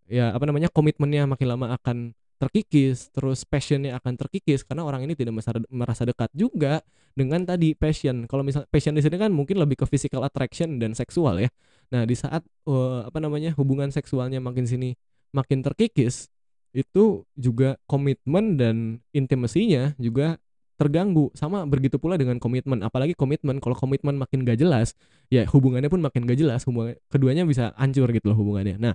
[0.06, 5.16] ya apa namanya komitmennya makin lama akan terkikis terus passionnya akan terkikis karena orang ini
[5.16, 5.40] tidak
[5.72, 6.84] merasa dekat juga
[7.16, 8.28] dengan tadi passion.
[8.28, 11.50] Kalau misal passion di sini kan mungkin lebih ke physical attraction dan seksual ya.
[11.96, 15.00] Nah di saat uh, apa namanya hubungan seksualnya makin sini
[15.32, 16.28] makin terkikis
[16.76, 18.76] itu juga komitmen dan
[19.16, 20.36] intimasinya juga
[20.76, 21.32] terganggu.
[21.40, 24.92] Sama begitu pula dengan komitmen apalagi komitmen kalau komitmen makin gak jelas
[25.32, 28.76] ya hubungannya pun makin gak jelas hubungan keduanya bisa hancur gitu loh hubungannya.
[28.76, 28.94] Nah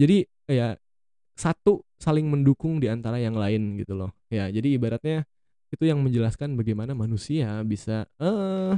[0.00, 0.80] jadi ya
[1.34, 4.10] satu saling mendukung di antara yang lain gitu loh.
[4.30, 5.26] Ya jadi ibaratnya
[5.74, 8.74] itu yang menjelaskan bagaimana manusia bisa eh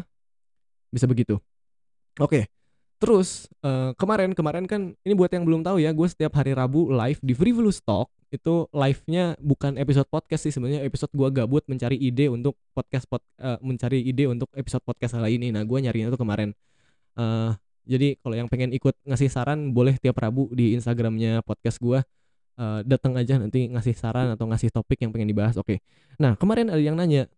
[0.91, 1.37] bisa begitu.
[2.17, 2.49] Oke
[2.97, 6.89] terus uh, kemarin kemarin kan ini buat yang belum tahu ya gue setiap hari Rabu
[6.89, 11.95] live di Frivolous Talk itu live-nya bukan episode podcast sih sebenarnya episode gue gabut mencari
[11.95, 15.55] ide untuk podcast pod, uh, mencari ide untuk episode podcast kali ini.
[15.55, 16.51] Nah gue nyarinya tuh kemarin.
[17.15, 17.55] Uh,
[17.87, 22.03] jadi kalau yang pengen ikut ngasih saran boleh tiap Rabu di Instagramnya podcast gue
[22.61, 25.57] uh, datang aja nanti ngasih saran atau ngasih topik yang pengen dibahas.
[25.57, 25.79] Oke.
[25.79, 25.79] Okay.
[26.21, 27.29] Nah kemarin ada yang nanya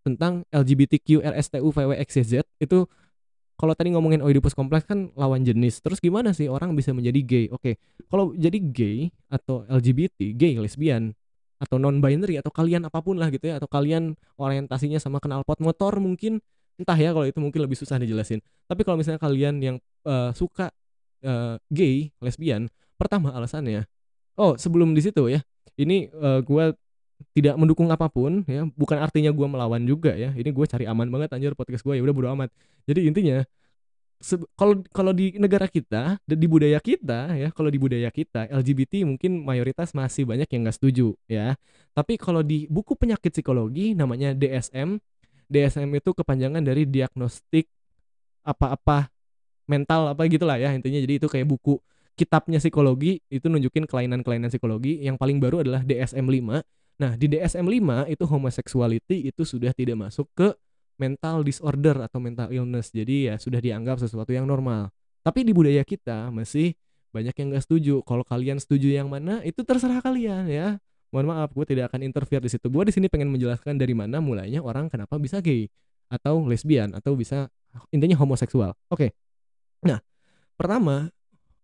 [0.00, 2.78] tentang LGBTQ RSTU VWXZ itu
[3.60, 5.84] kalau tadi ngomongin Oedipus kompleks kan lawan jenis.
[5.84, 7.46] Terus gimana sih orang bisa menjadi gay?
[7.52, 7.74] Oke, okay.
[8.08, 11.12] kalau jadi gay atau LGBT, gay, lesbian
[11.60, 15.60] atau non binary atau kalian apa pun lah gitu ya atau kalian orientasinya sama knalpot
[15.60, 16.40] motor mungkin
[16.80, 18.40] entah ya kalau itu mungkin lebih susah dijelasin.
[18.64, 19.76] Tapi kalau misalnya kalian yang
[20.08, 20.72] uh, suka
[21.20, 23.84] uh, gay, lesbian, pertama alasannya,
[24.40, 25.44] oh sebelum di situ ya,
[25.76, 26.64] ini uh, eh, gue
[27.36, 30.32] tidak mendukung apa pun ya, bukan artinya gue melawan juga ya.
[30.32, 32.48] Ini gue cari aman banget anjir podcast gue ya udah bodo amat.
[32.88, 33.44] Jadi intinya
[34.52, 39.40] kalau kalau di negara kita di budaya kita ya kalau di budaya kita LGBT mungkin
[39.40, 41.56] mayoritas masih banyak yang nggak setuju ya
[41.96, 45.00] tapi kalau di buku penyakit psikologi namanya DSM
[45.48, 47.64] DSM itu kepanjangan dari diagnostik
[48.44, 49.08] apa-apa
[49.64, 51.80] mental apa gitulah ya intinya jadi itu kayak buku
[52.18, 55.00] kitabnya psikologi itu nunjukin kelainan-kelainan psikologi.
[55.02, 56.62] Yang paling baru adalah DSM 5
[57.00, 60.52] nah di DSM 5 itu homosexuality itu sudah tidak masuk ke
[61.00, 62.92] mental disorder atau mental illness.
[62.92, 64.92] Jadi ya sudah dianggap sesuatu yang normal.
[65.24, 66.76] Tapi di budaya kita masih
[67.10, 68.04] banyak yang gak setuju.
[68.04, 70.76] Kalau kalian setuju yang mana itu terserah kalian ya.
[71.10, 72.68] Mohon maaf gue tidak akan interfere di situ.
[72.70, 75.66] Gue di sini pengen menjelaskan dari mana mulainya orang kenapa bisa gay
[76.06, 77.50] atau lesbian atau bisa
[77.90, 78.76] intinya homoseksual.
[78.92, 79.10] Oke.
[79.10, 79.10] Okay.
[79.88, 79.98] Nah,
[80.54, 81.10] pertama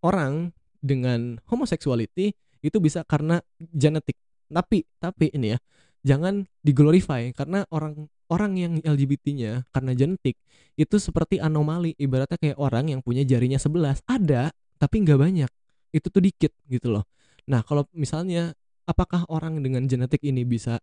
[0.02, 4.16] orang dengan homoseksuality itu bisa karena genetik.
[4.46, 5.58] Tapi tapi ini ya,
[6.06, 10.38] jangan diglorify karena orang orang yang LGBT-nya karena genetik
[10.74, 11.94] itu seperti anomali.
[11.98, 15.50] Ibaratnya kayak orang yang punya jarinya 11 ada tapi nggak banyak.
[15.94, 17.04] Itu tuh dikit gitu loh.
[17.46, 18.54] Nah kalau misalnya
[18.86, 20.78] apakah orang dengan genetik ini bisa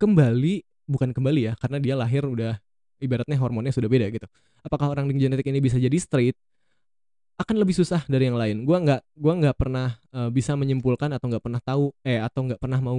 [0.00, 0.64] kembali?
[0.90, 2.58] Bukan kembali ya karena dia lahir udah
[2.98, 4.26] ibaratnya hormonnya sudah beda gitu.
[4.66, 6.36] Apakah orang dengan genetik ini bisa jadi straight
[7.40, 8.68] akan lebih susah dari yang lain.
[8.68, 12.60] Gua nggak gua nggak pernah uh, bisa menyimpulkan atau nggak pernah tahu eh atau nggak
[12.60, 12.96] pernah mau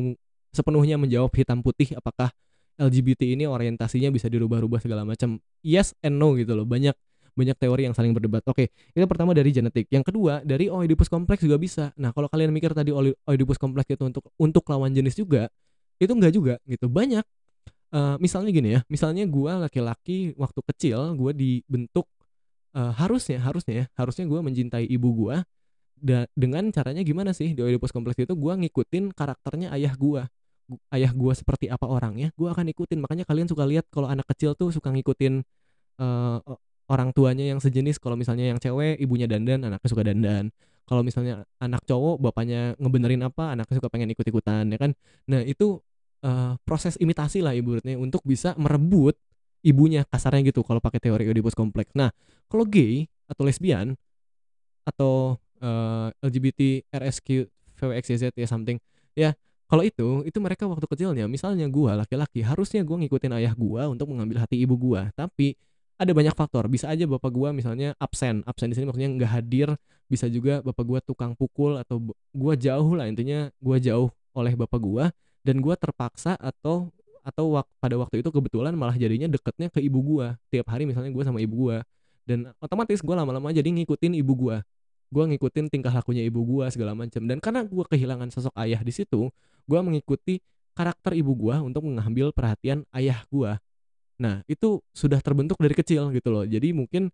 [0.50, 2.34] sepenuhnya menjawab hitam putih apakah
[2.82, 5.38] LGBT ini orientasinya bisa dirubah-rubah segala macam.
[5.62, 6.66] Yes and no gitu loh.
[6.66, 6.98] Banyak
[7.32, 8.44] banyak teori yang saling berdebat.
[8.50, 9.88] Oke, itu pertama dari genetik.
[9.88, 11.96] Yang kedua dari Oedipus kompleks juga bisa.
[11.96, 15.48] Nah, kalau kalian mikir tadi Oedipus kompleks itu untuk untuk lawan jenis juga,
[16.02, 16.92] itu enggak juga gitu.
[16.92, 17.24] Banyak
[17.96, 22.10] uh, misalnya gini ya, misalnya gue laki-laki waktu kecil gue dibentuk
[22.76, 25.38] uh, harusnya harusnya ya, harusnya gue mencintai ibu gue
[26.02, 30.26] da dengan caranya gimana sih di Oedipus kompleks itu gue ngikutin karakternya ayah gue
[30.90, 33.00] ayah gue seperti apa orangnya gue akan ikutin.
[33.04, 35.44] Makanya kalian suka lihat kalau anak kecil tuh suka ngikutin
[36.00, 36.40] uh,
[36.92, 38.00] orang tuanya yang sejenis.
[38.00, 40.50] Kalau misalnya yang cewek ibunya dandan anaknya suka dandan.
[40.88, 44.92] Kalau misalnya anak cowok bapaknya ngebenerin apa anaknya suka pengen ikut-ikutan ya kan?
[45.30, 45.80] Nah itu
[46.26, 49.16] uh, proses imitasi lah ibunya untuk bisa merebut
[49.62, 51.94] ibunya kasarnya gitu kalau pakai teori Oedipus kompleks.
[51.94, 52.10] Nah
[52.50, 53.96] kalau gay atau lesbian
[54.84, 57.48] atau uh, LGBT RSQ
[57.78, 58.78] VWXYZ ya something
[59.14, 59.38] ya
[59.72, 64.12] kalau itu itu mereka waktu kecilnya misalnya gua laki-laki harusnya gua ngikutin ayah gua untuk
[64.12, 65.08] mengambil hati ibu gua.
[65.16, 65.56] Tapi
[65.96, 66.68] ada banyak faktor.
[66.68, 68.44] Bisa aja bapak gua misalnya absen.
[68.44, 69.72] Absen di sini maksudnya nggak hadir.
[70.12, 72.04] Bisa juga bapak gua tukang pukul atau
[72.36, 75.08] gua jauh lah intinya gua jauh oleh bapak gua
[75.48, 80.00] dan gua terpaksa atau atau wak pada waktu itu kebetulan malah jadinya deketnya ke ibu
[80.02, 80.38] gua.
[80.50, 81.86] Tiap hari misalnya gua sama ibu gua.
[82.26, 84.66] Dan otomatis gua lama-lama jadi ngikutin ibu gua.
[85.12, 88.96] Gue ngikutin tingkah lakunya ibu gue segala macam dan karena gue kehilangan sosok ayah di
[88.96, 89.28] situ
[89.68, 90.40] gue mengikuti
[90.72, 93.60] karakter ibu gue untuk mengambil perhatian ayah gue
[94.22, 96.46] nah itu sudah terbentuk dari kecil gitu loh.
[96.46, 97.10] Jadi mungkin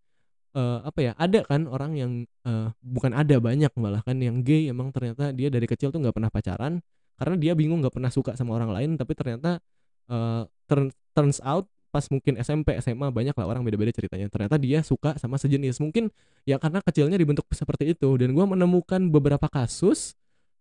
[0.51, 2.11] uh, apa ya ada kan orang yang
[2.43, 6.11] uh, bukan ada banyak malah kan yang gay emang ternyata dia dari kecil tuh nggak
[6.11, 6.83] pernah pacaran
[7.15, 9.63] karena dia bingung nggak pernah suka sama orang lain tapi ternyata
[10.11, 14.27] uh, turn, turns out pas mungkin SMP SMA banyak lah orang beda-beda ceritanya.
[14.27, 15.79] Ternyata dia suka sama sejenis.
[15.81, 16.11] Mungkin
[16.43, 18.09] ya karena kecilnya dibentuk seperti itu.
[18.19, 20.13] Dan gue menemukan beberapa kasus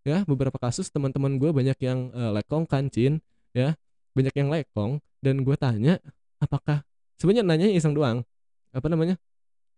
[0.07, 3.19] ya beberapa kasus teman-teman gue banyak yang uh, lekong kancin
[3.53, 3.75] ya
[4.17, 5.03] banyak yang lekong.
[5.21, 5.99] Dan gue tanya
[6.39, 6.87] apakah
[7.19, 8.23] sebenarnya nanya iseng doang.
[8.71, 9.19] Apa namanya?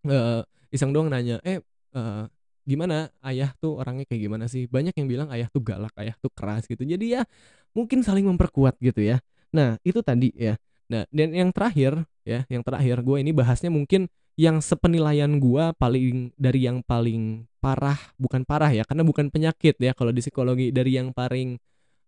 [0.07, 1.59] Uh, iseng doang nanya eh
[1.96, 2.28] uh,
[2.68, 3.09] gimana?
[3.24, 4.68] Ayah tuh orangnya kayak gimana sih?
[4.68, 6.85] Banyak yang bilang ayah tuh galak ayah tuh keras gitu.
[6.85, 7.26] Jadi ya
[7.72, 9.18] mungkin saling memperkuat gitu ya
[9.55, 10.59] nah itu tadi ya
[10.89, 14.09] Nah, dan yang terakhir ya, yang terakhir gue ini bahasnya mungkin
[14.41, 19.93] yang sepenilaian gue paling dari yang paling parah, bukan parah ya, karena bukan penyakit ya
[19.93, 21.61] kalau di psikologi dari yang paling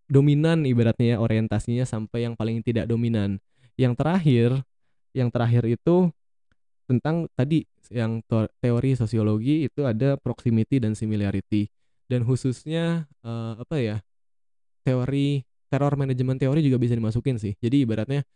[0.09, 3.37] dominan ibaratnya ya orientasinya sampai yang paling tidak dominan.
[3.77, 4.49] Yang terakhir,
[5.13, 6.09] yang terakhir itu
[6.89, 8.19] tentang tadi yang
[8.59, 11.71] teori sosiologi itu ada proximity dan similarity
[12.11, 13.97] dan khususnya uh, apa ya
[14.83, 17.55] teori teror manajemen teori juga bisa dimasukin sih.
[17.63, 18.27] Jadi ibaratnya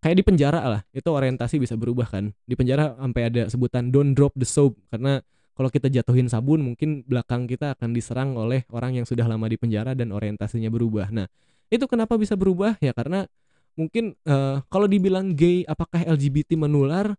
[0.00, 2.32] kayak di penjara lah itu orientasi bisa berubah kan.
[2.48, 4.80] Di penjara sampai ada sebutan don't drop the soap.
[4.88, 5.20] Karena
[5.52, 9.60] kalau kita jatuhin sabun mungkin belakang kita akan diserang oleh orang yang sudah lama di
[9.60, 11.12] penjara dan orientasinya berubah.
[11.12, 11.28] Nah
[11.68, 12.80] itu kenapa bisa berubah?
[12.80, 13.28] Ya karena
[13.76, 17.12] mungkin uh, kalau dibilang gay apakah LGBT menular?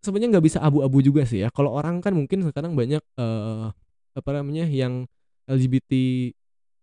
[0.00, 1.52] Sebenarnya nggak bisa abu-abu juga sih ya.
[1.52, 3.68] Kalau orang kan mungkin sekarang banyak uh,
[4.16, 5.04] apa namanya yang
[5.50, 5.92] LGBT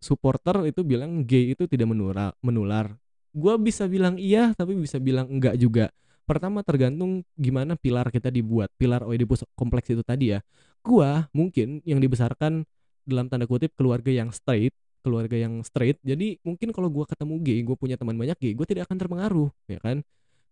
[0.05, 2.93] supporter itu bilang gay itu tidak menular menular.
[3.33, 5.89] Gue bisa bilang iya tapi bisa bilang enggak juga.
[6.29, 10.39] Pertama tergantung gimana pilar kita dibuat pilar Oedipus kompleks itu tadi ya.
[10.85, 12.61] Gue mungkin yang dibesarkan
[13.05, 14.73] dalam tanda kutip keluarga yang straight
[15.05, 18.65] keluarga yang straight jadi mungkin kalau gue ketemu gay gue punya teman banyak gay gue
[18.65, 20.01] tidak akan terpengaruh ya kan?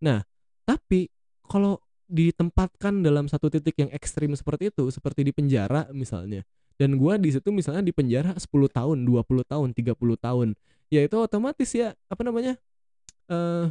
[0.01, 0.21] Nah
[0.65, 1.09] tapi
[1.49, 6.45] kalau ditempatkan dalam satu titik yang ekstrim seperti itu seperti di penjara misalnya
[6.77, 10.47] dan gue di situ misalnya di penjara 10 tahun 20 tahun 30 tahun.
[10.89, 12.57] Ya itu otomatis ya apa namanya
[13.29, 13.69] uh,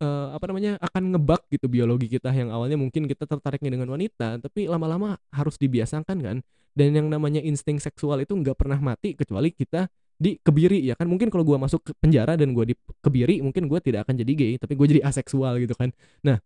[0.00, 4.40] uh, apa namanya akan ngebak gitu biologi kita yang awalnya mungkin kita tertariknya dengan wanita
[4.40, 6.38] tapi lama-lama harus dibiasakan kan.
[6.72, 11.08] Dan yang namanya insting seksual itu nggak pernah mati kecuali kita dikebiri ya kan.
[11.08, 14.52] Mungkin kalau gua masuk ke penjara dan gua dikebiri mungkin gua tidak akan jadi gay
[14.56, 15.92] tapi gue jadi aseksual gitu kan.
[16.24, 16.40] Nah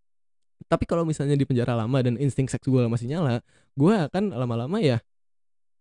[0.67, 3.45] tapi kalau misalnya di penjara lama dan insting seksual masih nyala
[3.79, 4.99] gua akan lama-lama ya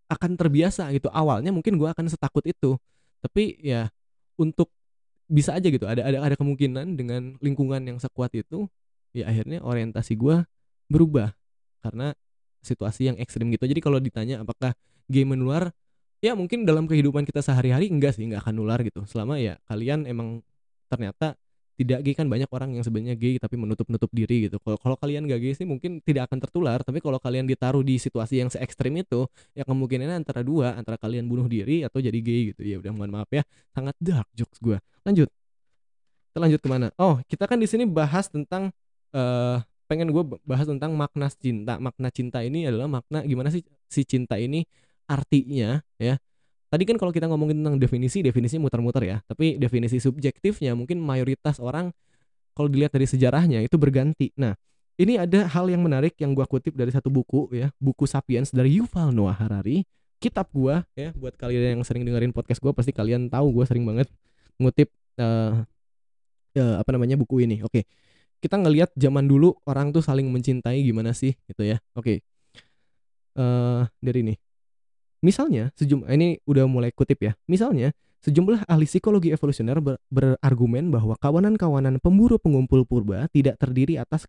[0.06, 1.10] akan terbiasa gitu.
[1.10, 2.78] Awalnya mungkin gua akan setakut itu.
[3.22, 3.90] Tapi ya
[4.38, 4.70] untuk
[5.26, 5.84] bisa aja gitu.
[5.86, 8.70] Ada ada ada kemungkinan dengan lingkungan yang sekuat itu
[9.16, 10.46] ya akhirnya orientasi gue
[10.86, 11.34] berubah.
[11.82, 12.14] Karena
[12.62, 13.66] situasi yang ekstrim gitu.
[13.66, 14.74] Jadi kalau ditanya apakah
[15.06, 15.70] game menular
[16.18, 19.06] ya mungkin dalam kehidupan kita sehari-hari enggak sih enggak akan nular gitu.
[19.06, 20.42] Selama ya kalian emang
[20.90, 21.38] ternyata
[21.76, 24.56] tidak gay kan banyak orang yang sebenarnya gay tapi menutup-nutup diri gitu.
[24.64, 28.40] Kalau kalian gak gay sih mungkin tidak akan tertular, tapi kalau kalian ditaruh di situasi
[28.40, 32.56] yang se ekstrim itu, ya kemungkinannya antara dua, antara kalian bunuh diri atau jadi gay
[32.56, 32.64] gitu.
[32.64, 33.44] Ya udah mohon maaf ya,
[33.76, 34.80] sangat dark jokes gue.
[35.04, 35.28] Lanjut.
[36.32, 36.88] Kita lanjut ke mana?
[36.96, 38.72] Oh, kita kan di sini bahas tentang
[39.12, 41.76] uh, pengen gue bahas tentang makna cinta.
[41.76, 44.64] Makna cinta ini adalah makna gimana sih si cinta ini
[45.06, 46.16] artinya ya.
[46.76, 49.16] Tadi kan kalau kita ngomongin tentang definisi definisi muter-muter ya.
[49.24, 51.88] Tapi definisi subjektifnya mungkin mayoritas orang
[52.52, 54.36] kalau dilihat dari sejarahnya itu berganti.
[54.36, 54.52] Nah
[55.00, 58.76] ini ada hal yang menarik yang gua kutip dari satu buku ya buku sapiens dari
[58.76, 59.88] Yuval Noah Harari.
[60.20, 63.88] Kitab gua ya buat kalian yang sering dengerin podcast gua pasti kalian tahu gua sering
[63.88, 64.12] banget
[64.60, 65.64] ngutip uh,
[66.60, 67.64] uh, apa namanya buku ini.
[67.64, 67.88] Oke
[68.36, 71.80] kita ngelihat zaman dulu orang tuh saling mencintai gimana sih gitu ya.
[71.96, 72.20] Oke
[73.40, 74.45] uh, dari ini
[75.26, 77.34] Misalnya, sejumlah ini udah mulai kutip ya.
[77.50, 77.90] Misalnya,
[78.22, 84.22] sejumlah ahli psikologi evolusioner ber, berargumen bahwa kawanan-kawanan pemburu pengumpul purba tidak terdiri atas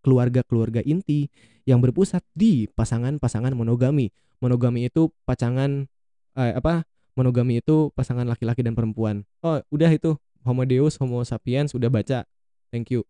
[0.00, 1.28] keluarga-keluarga inti
[1.68, 4.08] yang berpusat di pasangan-pasangan monogami.
[4.40, 5.84] Monogami itu pasangan
[6.40, 6.88] eh, apa?
[7.12, 9.28] Monogami itu pasangan laki-laki dan perempuan.
[9.44, 12.24] Oh, udah itu Homo Deus, Homo sapiens udah baca.
[12.72, 13.04] Thank you.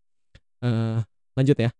[0.59, 0.99] Uh,
[1.33, 1.71] lanjut ya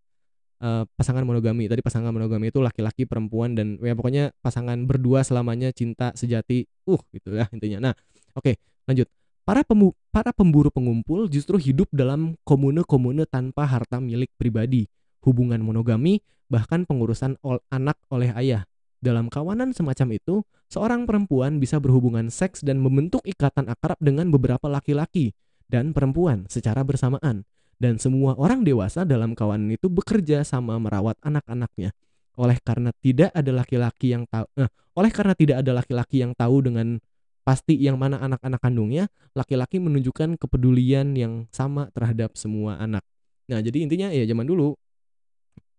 [0.62, 1.66] uh, pasangan monogami.
[1.66, 6.70] Tadi pasangan monogami itu laki-laki, perempuan dan ya pokoknya pasangan berdua selamanya cinta sejati.
[6.86, 7.92] Uh, gitu ya intinya.
[7.92, 7.94] Nah,
[8.38, 8.56] oke, okay,
[8.86, 9.10] lanjut.
[9.42, 14.86] Para pemu para pemburu pengumpul justru hidup dalam komune-komune tanpa harta milik pribadi,
[15.26, 18.64] hubungan monogami, bahkan pengurusan ol anak oleh ayah.
[19.02, 24.70] Dalam kawanan semacam itu, seorang perempuan bisa berhubungan seks dan membentuk ikatan akrab dengan beberapa
[24.70, 25.34] laki-laki
[25.66, 27.42] dan perempuan secara bersamaan
[27.82, 31.90] dan semua orang dewasa dalam kawanan itu bekerja sama merawat anak-anaknya.
[32.38, 36.62] Oleh karena tidak ada laki-laki yang tahu, eh, oleh karena tidak ada laki-laki yang tahu
[36.62, 37.02] dengan
[37.42, 43.02] pasti yang mana anak-anak kandungnya, laki-laki menunjukkan kepedulian yang sama terhadap semua anak.
[43.50, 44.78] Nah, jadi intinya ya zaman dulu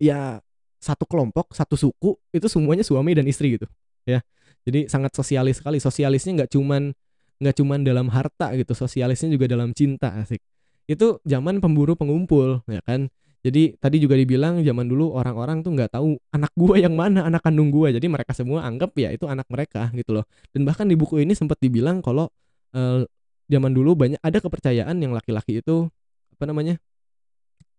[0.02, 0.42] ya
[0.82, 3.70] satu kelompok, satu suku itu semuanya suami dan istri gitu,
[4.02, 4.18] ya.
[4.66, 5.78] Jadi sangat sosialis sekali.
[5.78, 6.90] Sosialisnya nggak cuman
[7.38, 10.42] nggak cuman dalam harta gitu, sosialisnya juga dalam cinta asik
[10.90, 13.08] itu zaman pemburu pengumpul ya kan?
[13.42, 17.42] Jadi tadi juga dibilang zaman dulu orang-orang tuh nggak tahu anak gua yang mana anak
[17.42, 17.90] kandung gua.
[17.90, 20.24] Jadi mereka semua anggap ya itu anak mereka gitu loh.
[20.54, 22.30] Dan bahkan di buku ini sempat dibilang kalau
[22.74, 23.02] uh,
[23.50, 25.90] zaman dulu banyak ada kepercayaan yang laki-laki itu
[26.38, 26.78] apa namanya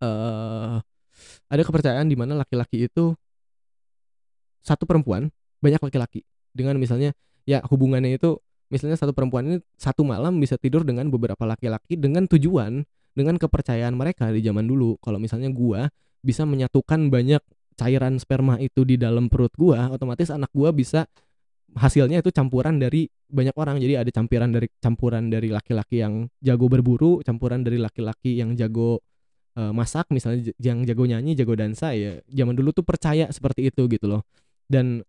[0.03, 0.83] uh,
[1.47, 3.15] ada kepercayaan di mana laki-laki itu
[4.63, 5.31] satu perempuan
[5.63, 6.27] banyak laki-laki.
[6.51, 7.15] Dengan misalnya
[7.47, 8.35] ya hubungannya itu
[8.73, 12.81] misalnya satu perempuan ini satu malam bisa tidur dengan beberapa laki-laki dengan tujuan
[13.13, 14.97] dengan kepercayaan mereka di zaman dulu.
[14.97, 15.93] Kalau misalnya gua
[16.25, 17.45] bisa menyatukan banyak
[17.77, 21.05] cairan sperma itu di dalam perut gua otomatis anak gua bisa
[21.77, 23.77] hasilnya itu campuran dari banyak orang.
[23.77, 28.97] Jadi ada campuran dari campuran dari laki-laki yang jago berburu campuran dari laki-laki yang jago
[29.57, 33.85] uh, masak misalnya yang jago nyanyi jago dansa ya zaman dulu tuh percaya seperti itu
[33.85, 34.25] gitu loh.
[34.65, 35.05] Dan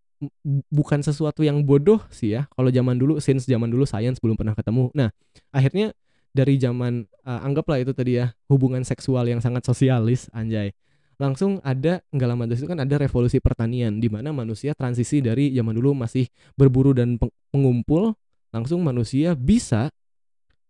[0.71, 2.47] bukan sesuatu yang bodoh sih ya.
[2.53, 4.91] Kalau zaman dulu since zaman dulu sains belum pernah ketemu.
[4.95, 5.09] Nah
[5.51, 5.95] akhirnya
[6.35, 10.75] dari zaman uh, anggaplah itu tadi ya hubungan seksual yang sangat sosialis anjay
[11.15, 15.55] langsung ada nggak lama dari itu kan ada revolusi pertanian di mana manusia transisi dari
[15.55, 16.27] zaman dulu masih
[16.59, 17.15] berburu dan
[17.55, 18.19] pengumpul
[18.51, 19.95] langsung manusia bisa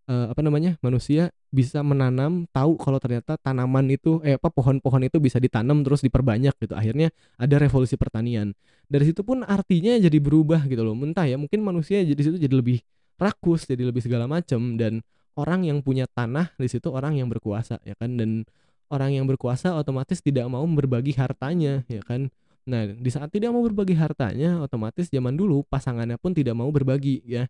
[0.09, 5.23] uh, apa namanya manusia bisa menanam tahu kalau ternyata tanaman itu eh apa pohon-pohon itu
[5.23, 6.75] bisa ditanam terus diperbanyak gitu.
[6.75, 8.53] Akhirnya ada revolusi pertanian.
[8.91, 10.97] Dari situ pun artinya jadi berubah gitu loh.
[10.97, 12.83] Mentah ya mungkin manusia jadi situ jadi lebih
[13.15, 15.01] rakus jadi lebih segala macam dan
[15.39, 18.19] orang yang punya tanah di situ orang yang berkuasa ya kan?
[18.19, 18.45] Dan
[18.93, 22.29] orang yang berkuasa otomatis tidak mau berbagi hartanya ya kan?
[22.65, 27.23] Nah di saat tidak mau berbagi hartanya otomatis zaman dulu pasangannya pun tidak mau berbagi
[27.25, 27.47] ya.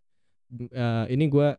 [0.53, 1.57] Uh, ini gue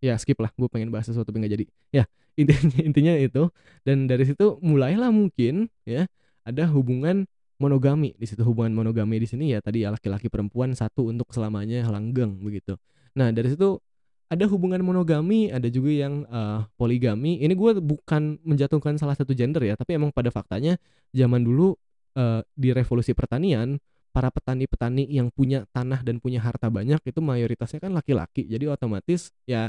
[0.00, 1.64] ya skip lah gue pengen bahas sesuatu tapi nggak jadi.
[1.92, 2.04] Ya
[2.40, 3.42] intinya intinya itu.
[3.82, 6.06] Dan dari situ mulailah mungkin ya
[6.44, 7.24] ada hubungan
[7.56, 8.12] monogami.
[8.16, 12.36] Di situ hubungan monogami di sini ya tadi ya laki-laki perempuan satu untuk selamanya langgeng
[12.40, 12.76] begitu.
[13.16, 13.80] Nah dari situ
[14.26, 17.40] ada hubungan monogami ada juga yang uh, poligami.
[17.40, 20.76] Ini gue bukan menjatuhkan salah satu gender ya tapi emang pada faktanya
[21.14, 21.78] zaman dulu
[22.18, 23.78] uh, di revolusi pertanian
[24.16, 28.48] para petani-petani yang punya tanah dan punya harta banyak itu mayoritasnya kan laki-laki.
[28.48, 29.68] Jadi otomatis ya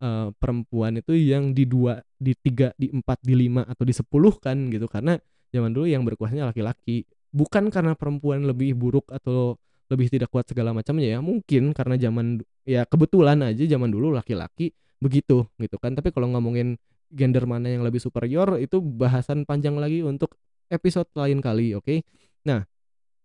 [0.00, 4.34] uh, perempuan itu yang di dua di tiga di empat di lima atau di sepuluh
[4.40, 4.86] kan gitu.
[4.90, 5.16] Karena
[5.52, 7.06] zaman dulu yang berkuasanya laki-laki.
[7.32, 11.18] Bukan karena perempuan lebih buruk atau lebih tidak kuat segala macamnya ya.
[11.20, 15.92] Mungkin karena zaman ya kebetulan aja zaman dulu laki-laki begitu gitu kan.
[15.92, 16.80] Tapi kalau ngomongin
[17.12, 20.34] gender mana yang lebih superior itu bahasan panjang lagi untuk
[20.72, 21.86] episode lain kali oke?
[21.86, 22.02] Okay?
[22.46, 22.62] nah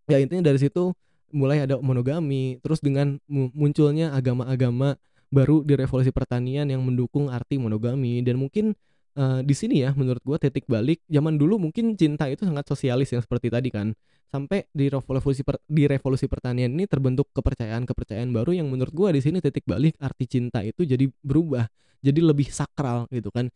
[0.09, 0.97] ya intinya dari situ
[1.31, 4.97] mulai ada monogami terus dengan munculnya agama-agama
[5.31, 8.19] baru di revolusi pertanian yang mendukung arti monogami.
[8.21, 8.75] Dan mungkin
[9.15, 13.09] uh, di sini ya menurut gue titik balik zaman dulu mungkin cinta itu sangat sosialis
[13.15, 13.95] yang seperti tadi kan.
[14.31, 19.19] Sampai di revolusi per, di revolusi pertanian ini terbentuk kepercayaan kepercayaan baru yang menurut gue
[19.19, 21.67] di sini titik balik arti cinta itu jadi berubah
[22.03, 23.47] jadi lebih sakral gitu kan.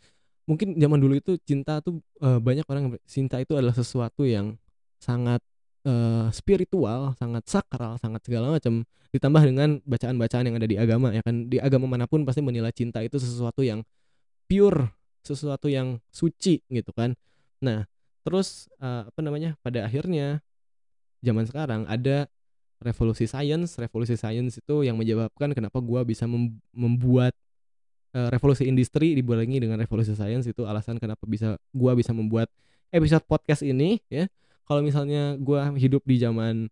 [0.45, 4.59] Mungkin zaman dulu itu cinta tuh uh, banyak orang cinta itu adalah sesuatu yang
[5.01, 5.41] sangat
[5.85, 8.83] uh, spiritual, sangat sakral, sangat segala macam
[9.13, 11.47] ditambah dengan bacaan-bacaan yang ada di agama ya kan.
[11.47, 13.85] Di agama mana pun pasti menilai cinta itu sesuatu yang
[14.49, 17.13] pure, sesuatu yang suci gitu kan.
[17.63, 17.85] Nah,
[18.25, 19.55] terus uh, apa namanya?
[19.61, 20.41] Pada akhirnya
[21.23, 22.27] zaman sekarang ada
[22.83, 27.31] revolusi sains, revolusi sains itu yang menyebabkan kenapa gua bisa mem membuat
[28.11, 32.51] uh, revolusi industri dibarengi dengan revolusi sains itu alasan kenapa bisa gua bisa membuat
[32.91, 34.27] episode podcast ini ya
[34.65, 36.69] kalau misalnya gue hidup di zaman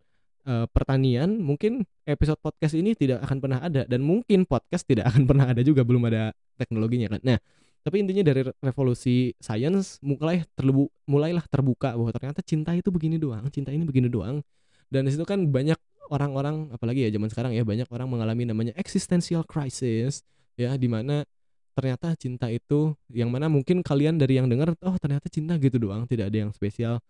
[0.50, 5.24] uh, pertanian mungkin episode podcast ini tidak akan pernah ada dan mungkin podcast tidak akan
[5.30, 7.22] pernah ada juga belum ada teknologinya kan.
[7.24, 7.38] Nah
[7.84, 13.48] tapi intinya dari revolusi sains mulai terlebu mulailah terbuka bahwa ternyata cinta itu begini doang
[13.52, 14.40] cinta ini begini doang.
[14.88, 15.76] Dan di situ kan banyak
[16.14, 20.22] orang-orang apalagi ya zaman sekarang ya banyak orang mengalami namanya existential crisis
[20.54, 21.26] ya di mana
[21.74, 26.06] ternyata cinta itu yang mana mungkin kalian dari yang dengar oh ternyata cinta gitu doang
[26.06, 27.02] tidak ada yang spesial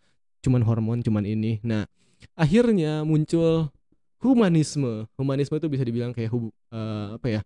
[0.43, 1.63] cuman hormon cuman ini.
[1.63, 1.87] Nah
[2.35, 3.71] akhirnya muncul
[4.19, 5.07] humanisme.
[5.15, 7.41] Humanisme itu bisa dibilang kayak hub, uh, apa ya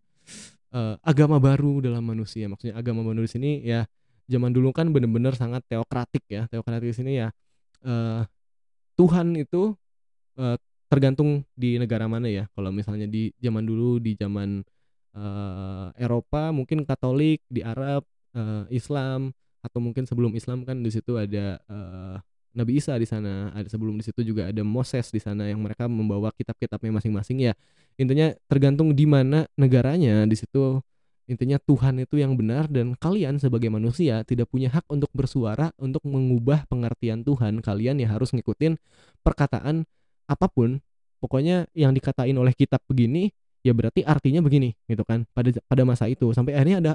[0.74, 2.50] uh, agama baru dalam manusia.
[2.50, 3.86] Maksudnya agama manusia ini ya
[4.28, 6.50] zaman dulu kan bener-bener sangat teokratik ya.
[6.50, 7.30] Teokratik ini ya
[7.86, 8.26] uh,
[8.98, 9.78] Tuhan itu
[10.42, 10.58] uh,
[10.90, 12.50] tergantung di negara mana ya.
[12.58, 14.66] Kalau misalnya di zaman dulu di zaman
[15.14, 21.18] uh, Eropa mungkin Katolik di Arab uh, Islam atau mungkin sebelum Islam kan di situ
[21.18, 22.18] ada uh,
[22.58, 25.86] Nabi Isa di sana, ada sebelum di situ juga ada Moses di sana yang mereka
[25.86, 27.54] membawa kitab-kitabnya masing-masing ya.
[28.02, 30.82] Intinya tergantung di mana negaranya di situ
[31.28, 36.02] intinya Tuhan itu yang benar dan kalian sebagai manusia tidak punya hak untuk bersuara untuk
[36.08, 37.62] mengubah pengertian Tuhan.
[37.62, 38.80] Kalian ya harus ngikutin
[39.22, 39.86] perkataan
[40.26, 40.82] apa pun.
[41.18, 43.34] Pokoknya yang dikatain oleh kitab begini
[43.66, 46.94] ya berarti artinya begini gitu kan pada pada masa itu sampai akhirnya ada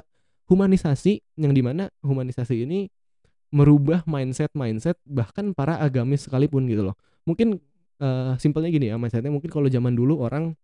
[0.49, 2.89] humanisasi yang di mana humanisasi ini
[3.53, 6.97] merubah mindset mindset bahkan para agamis sekalipun gitu loh.
[7.29, 7.61] Mungkin
[8.01, 10.57] uh, simpelnya gini ya mindsetnya mungkin kalau zaman dulu orang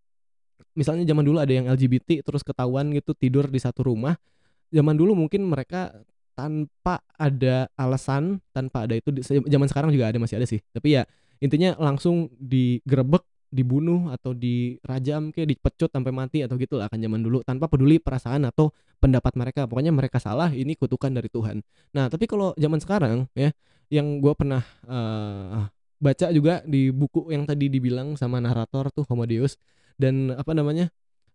[0.73, 4.17] misalnya zaman dulu ada yang LGBT terus ketahuan gitu tidur di satu rumah
[4.73, 5.93] zaman dulu mungkin mereka
[6.37, 10.63] tanpa ada alasan tanpa ada itu zaman sekarang juga ada masih ada sih.
[10.71, 11.03] Tapi ya
[11.43, 17.25] intinya langsung digerebek dibunuh atau dirajam kayak dipecut sampai mati atau gitu lah kan zaman
[17.25, 18.69] dulu tanpa peduli perasaan atau
[19.01, 19.65] pendapat mereka.
[19.65, 21.65] Pokoknya mereka salah ini kutukan dari Tuhan.
[21.97, 23.49] Nah tapi kalau zaman sekarang ya
[23.89, 25.65] yang gue pernah uh,
[25.97, 29.25] baca juga di buku yang tadi dibilang sama narator tuh Homo
[29.99, 30.87] dan apa namanya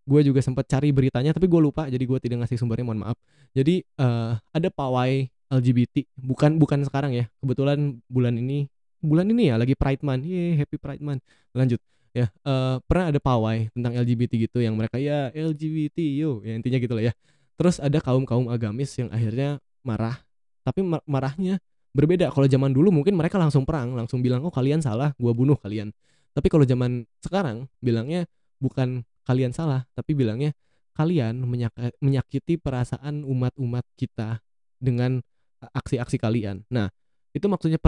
[0.05, 3.19] gue juga sempat cari beritanya tapi gue lupa jadi gue tidak ngasih sumbernya mohon maaf.
[3.53, 8.71] Jadi uh, ada pawai LGBT bukan bukan sekarang ya kebetulan bulan ini
[9.05, 11.21] bulan ini ya lagi Pride Month, Yeay, happy Pride Month.
[11.53, 11.83] Lanjut
[12.15, 16.41] ya uh, pernah ada pawai tentang LGBT gitu yang mereka ya LGBT yo.
[16.47, 17.13] Ya intinya gitu lah ya.
[17.59, 20.23] Terus ada kaum kaum agamis yang akhirnya marah
[20.63, 21.59] tapi mar marahnya
[21.91, 22.31] berbeda.
[22.31, 25.91] Kalau zaman dulu mungkin mereka langsung perang langsung bilang oh kalian salah gua bunuh kalian.
[26.31, 28.31] Tapi kalau zaman sekarang bilangnya
[28.63, 30.55] bukan kalian salah tapi bilangnya
[30.95, 34.39] kalian menyak menyakiti perasaan umat-umat kita
[34.79, 35.19] dengan
[35.59, 36.63] aksi-aksi kalian.
[36.71, 36.91] Nah
[37.35, 37.83] itu maksudnya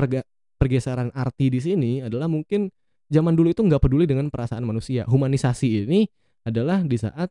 [0.59, 2.67] pergeseran arti di sini adalah mungkin
[3.07, 5.07] zaman dulu itu nggak peduli dengan perasaan manusia.
[5.07, 6.07] Humanisasi ini
[6.47, 7.31] adalah di saat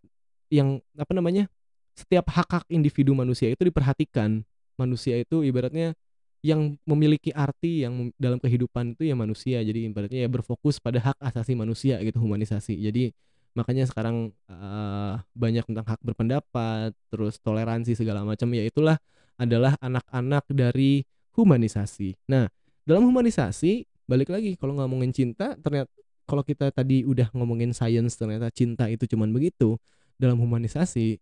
[0.51, 1.47] yang apa namanya
[1.95, 4.43] setiap hak hak individu manusia itu diperhatikan.
[4.75, 5.95] Manusia itu ibaratnya
[6.43, 9.63] yang memiliki arti yang dalam kehidupan itu ya manusia.
[9.63, 12.75] Jadi ibaratnya ya berfokus pada hak asasi manusia gitu humanisasi.
[12.77, 13.15] Jadi
[13.55, 18.99] makanya sekarang uh, banyak tentang hak berpendapat, terus toleransi segala macam ya itulah
[19.39, 22.15] adalah anak-anak dari humanisasi.
[22.27, 22.51] Nah,
[22.83, 25.89] dalam humanisasi balik lagi kalau ngomongin cinta ternyata
[26.25, 29.77] kalau kita tadi udah ngomongin sains ternyata cinta itu cuman begitu
[30.17, 31.21] dalam humanisasi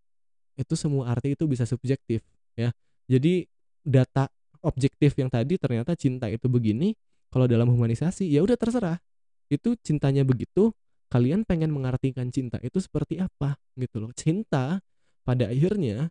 [0.53, 2.21] itu semua arti itu bisa subjektif
[2.53, 2.69] ya.
[3.09, 3.45] Jadi
[3.83, 4.29] data
[4.63, 6.95] objektif yang tadi ternyata cinta itu begini
[7.33, 8.97] kalau dalam humanisasi ya udah terserah.
[9.51, 10.71] Itu cintanya begitu
[11.11, 14.11] kalian pengen mengartikan cinta itu seperti apa gitu loh.
[14.15, 14.79] Cinta
[15.25, 16.09] pada akhirnya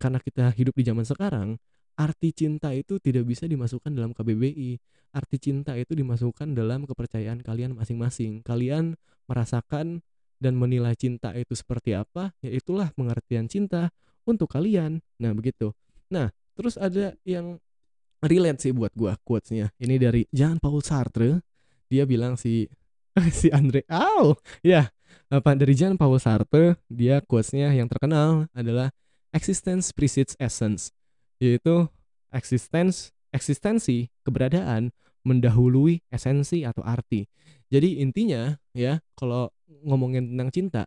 [0.00, 1.48] karena kita hidup di zaman sekarang
[1.94, 4.78] arti cinta itu tidak bisa dimasukkan dalam KBBI
[5.14, 8.42] arti cinta itu dimasukkan dalam kepercayaan kalian masing-masing.
[8.42, 8.98] Kalian
[9.30, 10.02] merasakan
[10.42, 13.94] dan menilai cinta itu seperti apa, ya itulah pengertian cinta
[14.26, 15.00] untuk kalian.
[15.22, 15.72] Nah, begitu.
[16.10, 17.62] Nah, terus ada yang
[18.20, 19.70] relate sih buat gua quotesnya.
[19.78, 21.40] Ini dari Jean Paul Sartre.
[21.86, 22.66] Dia bilang si
[23.38, 24.34] si Andre, oh,
[24.66, 24.90] ya,
[25.30, 28.90] apa dari Jean Paul Sartre, dia quotesnya yang terkenal adalah
[29.30, 30.90] existence precedes essence,
[31.44, 31.84] yaitu
[32.32, 34.88] existence eksistensi keberadaan
[35.28, 37.28] mendahului esensi atau arti.
[37.68, 39.50] Jadi intinya ya kalau
[39.84, 40.82] ngomongin tentang cinta,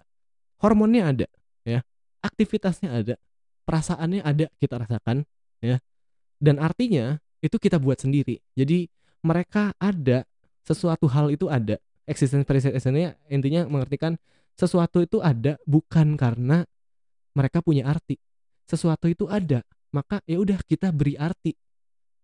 [0.63, 1.27] hormonnya ada
[1.67, 1.83] ya,
[2.23, 3.15] aktivitasnya ada,
[3.67, 5.27] perasaannya ada kita rasakan
[5.61, 5.77] ya.
[6.37, 8.39] Dan artinya itu kita buat sendiri.
[8.53, 8.87] Jadi
[9.25, 10.23] mereka ada
[10.63, 12.73] sesuatu hal itu ada existence present
[13.27, 14.15] intinya mengartikan
[14.55, 16.63] sesuatu itu ada bukan karena
[17.35, 18.17] mereka punya arti
[18.65, 19.61] sesuatu itu ada
[19.93, 21.55] maka ya udah kita beri arti.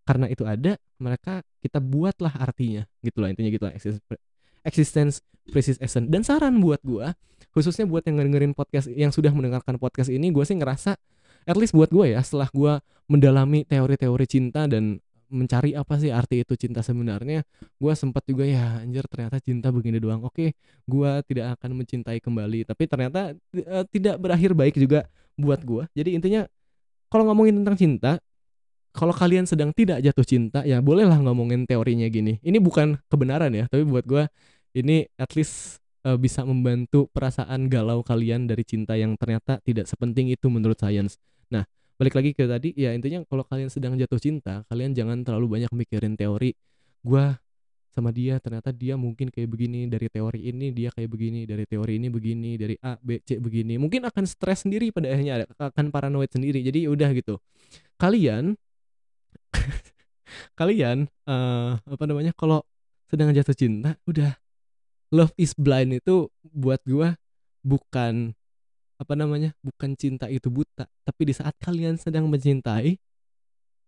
[0.03, 2.83] Karena itu ada mereka kita buatlah artinya.
[2.99, 4.23] Gitulah intinya gitu existence,
[4.67, 5.13] existence
[5.47, 6.07] precis essence.
[6.11, 7.15] Dan saran buat gua
[7.53, 10.97] khususnya buat yang dengerin podcast yang sudah mendengarkan podcast ini gue sih ngerasa
[11.45, 14.97] at least buat gue ya setelah gue mendalami teori-teori cinta dan
[15.33, 17.41] mencari apa sih arti itu cinta sebenarnya
[17.81, 20.25] gue sempat juga ya anjir ternyata cinta begini doang.
[20.25, 20.53] Oke
[20.85, 22.69] gue tidak akan mencintai kembali.
[22.69, 26.41] Tapi ternyata uh, tidak berakhir baik juga buat gue jadi intinya
[27.13, 28.11] kalau ngomongin tentang cinta
[28.93, 33.69] kalau kalian sedang tidak jatuh cinta ya bolehlah ngomongin teorinya gini ini bukan kebenaran ya
[33.69, 34.25] tapi buat gue
[34.73, 40.29] ini at least uh, bisa membantu perasaan galau kalian dari cinta yang ternyata tidak sepenting
[40.29, 41.17] itu menurut sains.
[41.49, 41.63] Nah,
[41.95, 45.71] balik lagi ke tadi ya intinya kalau kalian sedang jatuh cinta, kalian jangan terlalu banyak
[45.73, 46.53] mikirin teori
[47.03, 47.39] gua
[47.93, 52.01] sama dia ternyata dia mungkin kayak begini dari teori ini dia kayak begini dari teori
[52.01, 53.77] ini begini dari A B C begini.
[53.77, 56.65] Mungkin akan stres sendiri pada akhirnya akan paranoid sendiri.
[56.65, 57.37] Jadi udah gitu.
[58.01, 58.57] Kalian
[60.59, 62.65] kalian uh, apa namanya kalau
[63.05, 64.33] sedang jatuh cinta udah
[65.13, 67.13] love is blind itu buat gua
[67.61, 68.33] bukan
[68.97, 70.89] apa namanya bukan cinta itu buta.
[71.05, 72.97] Tapi di saat kalian sedang mencintai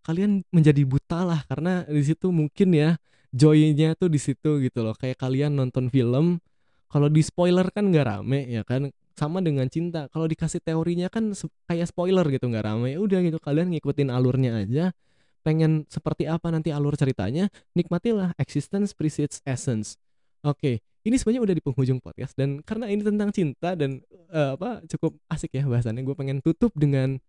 [0.05, 1.41] kalian menjadi buta lah.
[1.49, 3.01] Karena di situ mungkin ya
[3.35, 4.95] joynya tuh di situ gitu loh.
[4.95, 6.39] Kayak kalian nonton film
[6.87, 8.87] kalau di spoiler kan nggak rame ya kan?
[9.15, 10.07] Sama dengan cinta.
[10.11, 11.35] Kalau dikasih teorinya kan
[11.67, 12.95] kayak spoiler gitu nggak rame.
[12.95, 14.95] Ya udah gitu kalian ngikutin alurnya aja.
[15.43, 19.99] Pengen seperti apa nanti alur ceritanya nikmatilah existence precedes essence.
[20.41, 24.01] Oke ini sebenarnya udah di penghujung podcast dan karena ini tentang cinta dan
[24.33, 27.21] uh, apa cukup asik ya bahasannya gue pengen tutup dengan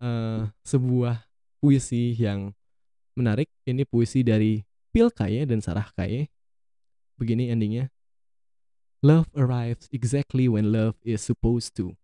[0.00, 1.28] uh, sebuah
[1.60, 2.56] puisi yang
[3.12, 3.52] menarik.
[3.68, 4.64] Ini puisi dari
[5.06, 6.26] Kaye dan Sarah Kaye
[7.14, 7.94] begini endingnya
[8.98, 11.94] Love arrives exactly when love is supposed to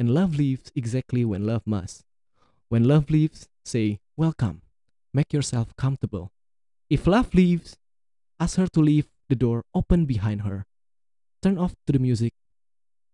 [0.00, 2.08] and love leaves exactly when love must
[2.72, 4.64] when love leaves say welcome
[5.12, 6.32] make yourself comfortable
[6.88, 7.76] if love leaves
[8.40, 10.64] ask her to leave the door open behind her.
[11.42, 12.32] Turn off to the music.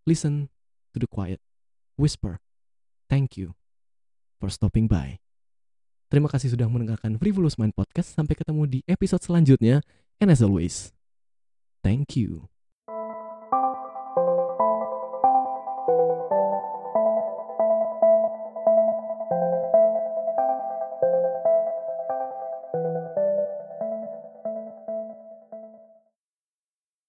[0.06, 0.48] Listen
[0.92, 1.40] to the quiet.
[1.96, 2.40] Whisper.
[3.10, 3.54] Thank you
[4.40, 5.23] for stopping by.
[6.08, 8.14] Terima kasih sudah mendengarkan Frivolous Mind Podcast.
[8.14, 9.82] Sampai ketemu di episode selanjutnya.
[10.22, 10.94] And as always,
[11.82, 12.53] thank you.